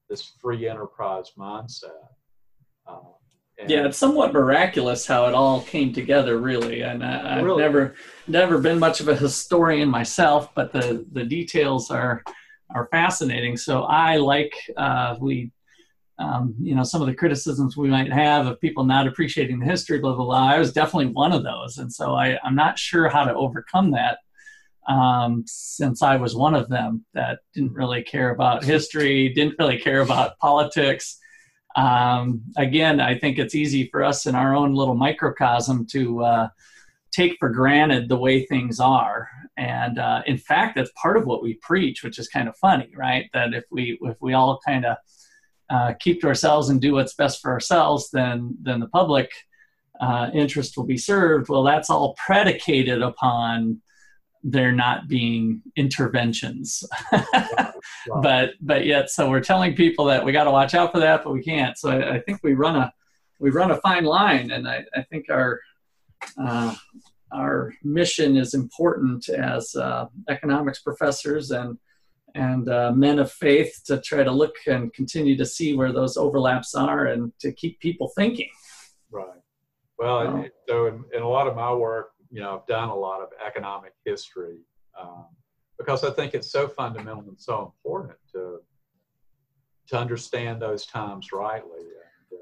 this 0.09 0.33
free 0.41 0.67
enterprise 0.67 1.31
mindset. 1.37 2.07
Uh, 2.85 2.99
yeah, 3.65 3.85
it's 3.87 3.97
somewhat 3.97 4.33
miraculous 4.33 5.07
how 5.07 5.25
it 5.25 5.33
all 5.33 5.61
came 5.61 5.91
together, 5.91 6.37
really. 6.37 6.81
And 6.81 7.03
I, 7.03 7.35
have 7.35 7.43
really? 7.43 7.61
never 7.61 7.95
never 8.27 8.59
been 8.59 8.77
much 8.77 8.99
of 8.99 9.07
a 9.07 9.15
historian 9.15 9.89
myself, 9.89 10.53
but 10.53 10.71
the 10.71 11.05
the 11.11 11.23
details 11.23 11.89
are 11.89 12.23
are 12.69 12.87
fascinating. 12.91 13.57
So 13.57 13.83
I 13.83 14.17
like 14.17 14.53
uh, 14.75 15.15
we. 15.19 15.51
Um, 16.19 16.55
you 16.59 16.73
know 16.73 16.81
some 16.81 17.01
of 17.01 17.07
the 17.07 17.13
criticisms 17.13 17.77
we 17.77 17.89
might 17.89 18.11
have 18.11 18.47
of 18.47 18.59
people 18.59 18.83
not 18.83 19.05
appreciating 19.05 19.59
the 19.59 19.67
history 19.67 19.99
blah 19.99 20.15
blah 20.15 20.25
blah 20.25 20.51
i 20.51 20.57
was 20.57 20.73
definitely 20.73 21.13
one 21.13 21.31
of 21.31 21.43
those 21.43 21.77
and 21.77 21.93
so 21.93 22.15
I, 22.15 22.39
i'm 22.43 22.55
not 22.55 22.79
sure 22.79 23.07
how 23.07 23.23
to 23.23 23.35
overcome 23.35 23.91
that 23.91 24.17
um, 24.91 25.43
since 25.45 26.01
i 26.01 26.15
was 26.15 26.35
one 26.35 26.55
of 26.55 26.69
them 26.69 27.05
that 27.13 27.41
didn't 27.53 27.73
really 27.73 28.01
care 28.01 28.31
about 28.31 28.63
history 28.63 29.29
didn't 29.31 29.59
really 29.59 29.77
care 29.77 30.01
about 30.01 30.39
politics 30.39 31.19
um, 31.77 32.41
again, 32.57 32.99
I 32.99 33.17
think 33.17 33.37
it's 33.37 33.53
easy 33.53 33.87
for 33.87 34.03
us 34.03 34.25
in 34.25 34.33
our 34.33 34.55
own 34.55 34.73
little 34.73 34.95
microcosm 34.95 35.85
to 35.91 36.23
uh, 36.23 36.47
take 37.11 37.37
for 37.39 37.49
granted 37.49 38.09
the 38.09 38.17
way 38.17 38.45
things 38.45 38.79
are. 38.79 39.29
And 39.57 39.99
uh, 39.99 40.23
in 40.25 40.39
fact, 40.39 40.75
that's 40.75 40.91
part 40.95 41.17
of 41.17 41.25
what 41.25 41.43
we 41.43 41.53
preach, 41.55 42.03
which 42.03 42.17
is 42.17 42.27
kind 42.27 42.49
of 42.49 42.57
funny, 42.57 42.91
right? 42.95 43.29
That 43.33 43.53
if 43.53 43.65
we 43.69 43.97
if 44.01 44.17
we 44.19 44.33
all 44.33 44.59
kind 44.65 44.85
of 44.85 44.97
uh, 45.69 45.93
keep 45.99 46.21
to 46.21 46.27
ourselves 46.27 46.69
and 46.69 46.81
do 46.81 46.93
what's 46.93 47.13
best 47.13 47.41
for 47.41 47.51
ourselves, 47.51 48.09
then 48.11 48.57
then 48.61 48.79
the 48.79 48.87
public 48.87 49.29
uh, 50.01 50.29
interest 50.33 50.77
will 50.77 50.85
be 50.85 50.97
served. 50.97 51.47
Well, 51.47 51.63
that's 51.63 51.91
all 51.91 52.15
predicated 52.25 53.03
upon 53.03 53.81
there 54.43 54.71
not 54.71 55.07
being 55.07 55.61
interventions. 55.75 56.83
Right. 58.09 58.23
but 58.23 58.49
but 58.61 58.85
yet 58.85 59.09
so 59.09 59.29
we're 59.29 59.41
telling 59.41 59.75
people 59.75 60.05
that 60.05 60.23
we 60.23 60.31
got 60.31 60.45
to 60.45 60.51
watch 60.51 60.73
out 60.73 60.91
for 60.91 60.99
that 60.99 61.23
but 61.23 61.31
we 61.31 61.43
can't. 61.43 61.77
So 61.77 61.89
I, 61.89 62.15
I, 62.15 62.19
think 62.21 62.39
we 62.41 62.53
run 62.53 62.75
a 62.75 62.91
we 63.39 63.49
run 63.49 63.71
a 63.71 63.81
fine 63.81 64.03
line 64.03 64.51
and 64.51 64.67
i, 64.67 64.83
I 64.95 65.03
think 65.03 65.25
our 65.29 65.59
uh, 66.41 66.73
our 67.33 67.73
mission 67.83 68.37
is 68.37 68.53
important 68.53 69.29
as 69.29 69.75
uh, 69.75 70.05
economics 70.29 70.81
professors 70.81 71.51
and 71.51 71.77
and 72.35 72.69
uh, 72.69 72.91
men 72.91 73.19
of 73.19 73.31
faith 73.31 73.81
to 73.85 73.99
try 74.01 74.23
to 74.23 74.31
look 74.31 74.55
and 74.67 74.93
continue 74.93 75.35
to 75.37 75.45
see 75.45 75.75
where 75.75 75.91
those 75.91 76.17
overlaps 76.17 76.75
are 76.75 77.07
and 77.07 77.31
to 77.39 77.51
keep 77.51 77.79
people 77.79 78.11
thinking. 78.15 78.49
Right. 79.11 79.41
Well 79.97 80.45
so 80.67 80.87
in, 80.87 81.03
in 81.13 81.21
a 81.21 81.27
lot 81.27 81.47
of 81.47 81.55
my 81.55 81.73
work 81.73 82.11
you 82.31 82.41
know, 82.41 82.55
I've 82.55 82.67
done 82.67 82.89
a 82.89 82.95
lot 82.95 83.21
of 83.21 83.29
economic 83.45 83.93
history 84.05 84.57
um, 84.99 85.25
because 85.77 86.03
I 86.03 86.11
think 86.11 86.33
it's 86.33 86.51
so 86.51 86.67
fundamental 86.67 87.23
and 87.27 87.39
so 87.39 87.61
important 87.61 88.17
to 88.33 88.59
to 89.87 89.97
understand 89.97 90.61
those 90.61 90.85
times 90.85 91.31
rightly. 91.31 91.79
Uh, 91.79 92.37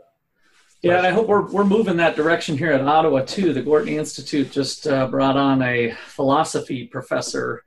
yeah, 0.81 0.97
and 0.97 1.07
I 1.07 1.11
hope 1.11 1.27
we're, 1.27 1.49
we're 1.51 1.63
moving 1.63 1.97
that 1.97 2.15
direction 2.15 2.57
here 2.57 2.71
at 2.71 2.81
Ottawa 2.81 3.21
too. 3.21 3.53
The 3.53 3.61
Gorton 3.61 3.89
Institute 3.89 4.51
just 4.51 4.87
uh, 4.87 5.07
brought 5.07 5.37
on 5.37 5.61
a 5.63 5.91
philosophy 6.07 6.85
professor 6.85 7.63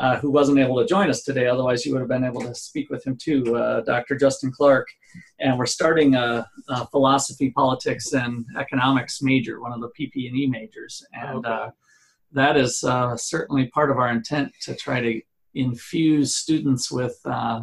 uh, 0.00 0.18
who 0.18 0.30
wasn't 0.30 0.58
able 0.58 0.78
to 0.78 0.86
join 0.86 1.10
us 1.10 1.22
today. 1.22 1.46
Otherwise, 1.46 1.84
you 1.84 1.92
would 1.92 2.00
have 2.00 2.08
been 2.08 2.24
able 2.24 2.40
to 2.40 2.54
speak 2.54 2.88
with 2.88 3.06
him 3.06 3.16
too, 3.16 3.54
uh, 3.54 3.82
Dr. 3.82 4.16
Justin 4.16 4.50
Clark. 4.50 4.88
And 5.40 5.58
we're 5.58 5.66
starting 5.66 6.14
a, 6.14 6.48
a, 6.70 6.86
philosophy, 6.86 7.50
politics, 7.50 8.14
and 8.14 8.46
economics 8.58 9.20
major, 9.20 9.60
one 9.60 9.72
of 9.74 9.80
the 9.82 9.90
PP&E 9.90 10.46
majors. 10.46 11.04
And 11.12 11.44
okay. 11.44 11.50
uh, 11.50 11.70
that 12.32 12.56
is 12.56 12.82
uh, 12.82 13.14
certainly 13.18 13.66
part 13.66 13.90
of 13.90 13.98
our 13.98 14.08
intent 14.08 14.52
to 14.62 14.74
try 14.74 15.02
to 15.02 15.20
infuse 15.54 16.34
students 16.34 16.90
with 16.90 17.20
uh, 17.26 17.60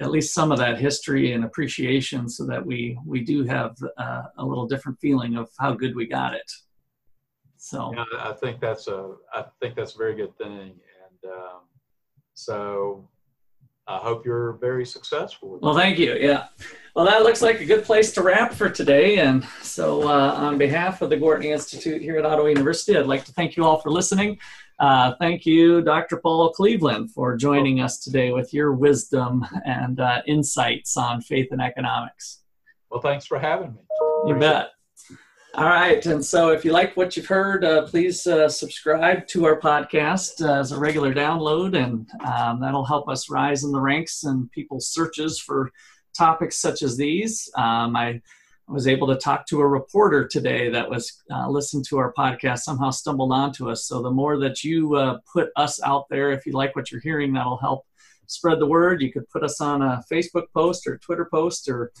at 0.00 0.12
least 0.12 0.34
some 0.34 0.52
of 0.52 0.58
that 0.58 0.78
history 0.78 1.32
and 1.32 1.44
appreciation 1.44 2.28
so 2.28 2.46
that 2.46 2.64
we, 2.64 2.96
we 3.04 3.22
do 3.22 3.42
have 3.42 3.76
uh, 3.98 4.22
a 4.38 4.44
little 4.44 4.68
different 4.68 5.00
feeling 5.00 5.34
of 5.34 5.50
how 5.58 5.72
good 5.72 5.96
we 5.96 6.06
got 6.06 6.32
it. 6.32 6.48
So 7.56 7.92
yeah, 7.94 8.04
I 8.18 8.32
think 8.32 8.60
that's 8.60 8.88
a 8.88 9.14
I 9.32 9.44
think 9.60 9.76
that's 9.76 9.94
a 9.94 9.98
very 9.98 10.16
good 10.16 10.36
thing, 10.36 10.50
and 10.50 11.32
um, 11.32 11.60
so 12.44 13.08
I 13.86 13.98
hope 13.98 14.24
you're 14.24 14.52
very 14.54 14.86
successful. 14.86 15.58
well, 15.60 15.74
thank 15.74 15.98
you. 15.98 16.14
Yeah. 16.14 16.46
Well, 16.94 17.04
that 17.06 17.22
looks 17.22 17.42
like 17.42 17.60
a 17.60 17.64
good 17.64 17.84
place 17.84 18.12
to 18.12 18.22
wrap 18.22 18.52
for 18.52 18.68
today. 18.68 19.18
And 19.18 19.44
so, 19.62 20.02
uh, 20.08 20.34
on 20.34 20.58
behalf 20.58 21.02
of 21.02 21.10
the 21.10 21.16
Gortney 21.16 21.46
Institute 21.46 22.02
here 22.02 22.18
at 22.18 22.24
Ottawa 22.24 22.48
University, 22.48 22.96
I'd 22.96 23.06
like 23.06 23.24
to 23.24 23.32
thank 23.32 23.56
you 23.56 23.64
all 23.64 23.80
for 23.80 23.90
listening. 23.90 24.38
Uh, 24.78 25.14
thank 25.20 25.46
you, 25.46 25.80
Dr. 25.80 26.16
Paul 26.16 26.50
Cleveland, 26.52 27.12
for 27.12 27.36
joining 27.36 27.80
us 27.80 27.98
today 27.98 28.30
with 28.32 28.52
your 28.52 28.72
wisdom 28.72 29.46
and 29.64 30.00
uh, 30.00 30.22
insights 30.26 30.96
on 30.96 31.20
faith 31.20 31.48
and 31.50 31.62
economics. 31.62 32.40
Well, 32.90 33.00
thanks 33.00 33.24
for 33.24 33.38
having 33.38 33.74
me. 33.74 33.80
You 34.26 34.36
bet. 34.38 34.71
All 35.54 35.66
right. 35.66 36.04
And 36.06 36.24
so 36.24 36.48
if 36.48 36.64
you 36.64 36.72
like 36.72 36.96
what 36.96 37.14
you've 37.14 37.26
heard, 37.26 37.62
uh, 37.62 37.82
please 37.82 38.26
uh, 38.26 38.48
subscribe 38.48 39.26
to 39.28 39.44
our 39.44 39.60
podcast 39.60 40.42
uh, 40.42 40.60
as 40.60 40.72
a 40.72 40.78
regular 40.78 41.12
download, 41.12 41.76
and 41.76 42.08
um, 42.24 42.58
that'll 42.58 42.86
help 42.86 43.06
us 43.06 43.28
rise 43.28 43.62
in 43.62 43.70
the 43.70 43.80
ranks 43.80 44.24
and 44.24 44.50
people's 44.50 44.88
searches 44.88 45.38
for 45.38 45.70
topics 46.16 46.56
such 46.56 46.80
as 46.80 46.96
these. 46.96 47.50
Um, 47.54 47.94
I 47.96 48.22
was 48.66 48.86
able 48.86 49.06
to 49.08 49.16
talk 49.16 49.46
to 49.48 49.60
a 49.60 49.66
reporter 49.66 50.26
today 50.26 50.70
that 50.70 50.88
was 50.88 51.22
uh, 51.30 51.50
listened 51.50 51.84
to 51.88 51.98
our 51.98 52.14
podcast, 52.14 52.60
somehow 52.60 52.88
stumbled 52.88 53.32
onto 53.32 53.68
us. 53.68 53.84
So 53.84 54.00
the 54.00 54.10
more 54.10 54.38
that 54.38 54.64
you 54.64 54.94
uh, 54.94 55.18
put 55.30 55.50
us 55.56 55.82
out 55.82 56.06
there, 56.08 56.32
if 56.32 56.46
you 56.46 56.52
like 56.52 56.74
what 56.74 56.90
you're 56.90 57.02
hearing, 57.02 57.34
that'll 57.34 57.58
help 57.58 57.84
spread 58.26 58.58
the 58.58 58.66
word. 58.66 59.02
You 59.02 59.12
could 59.12 59.28
put 59.28 59.44
us 59.44 59.60
on 59.60 59.82
a 59.82 60.02
Facebook 60.10 60.46
post 60.54 60.86
or 60.86 60.96
Twitter 60.96 61.28
post 61.30 61.68
or 61.68 61.92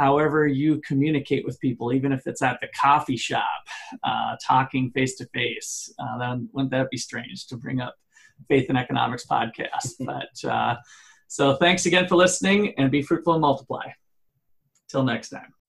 however 0.00 0.46
you 0.46 0.80
communicate 0.80 1.44
with 1.44 1.60
people, 1.60 1.92
even 1.92 2.10
if 2.10 2.26
it's 2.26 2.40
at 2.40 2.58
the 2.62 2.68
coffee 2.68 3.18
shop, 3.18 3.60
uh, 4.02 4.34
talking 4.42 4.90
face 4.92 5.14
to 5.16 5.26
face. 5.34 5.92
Then 6.18 6.48
wouldn't 6.54 6.70
that 6.70 6.88
be 6.90 6.96
strange 6.96 7.46
to 7.48 7.56
bring 7.58 7.80
up 7.80 7.94
Faith 8.48 8.70
and 8.70 8.78
Economics 8.78 9.26
podcast? 9.30 9.92
but 10.00 10.50
uh, 10.50 10.76
so 11.28 11.56
thanks 11.56 11.84
again 11.84 12.08
for 12.08 12.16
listening, 12.16 12.72
and 12.78 12.90
be 12.90 13.02
fruitful 13.02 13.34
and 13.34 13.42
multiply. 13.42 13.84
Till 14.88 15.04
next 15.04 15.28
time. 15.28 15.59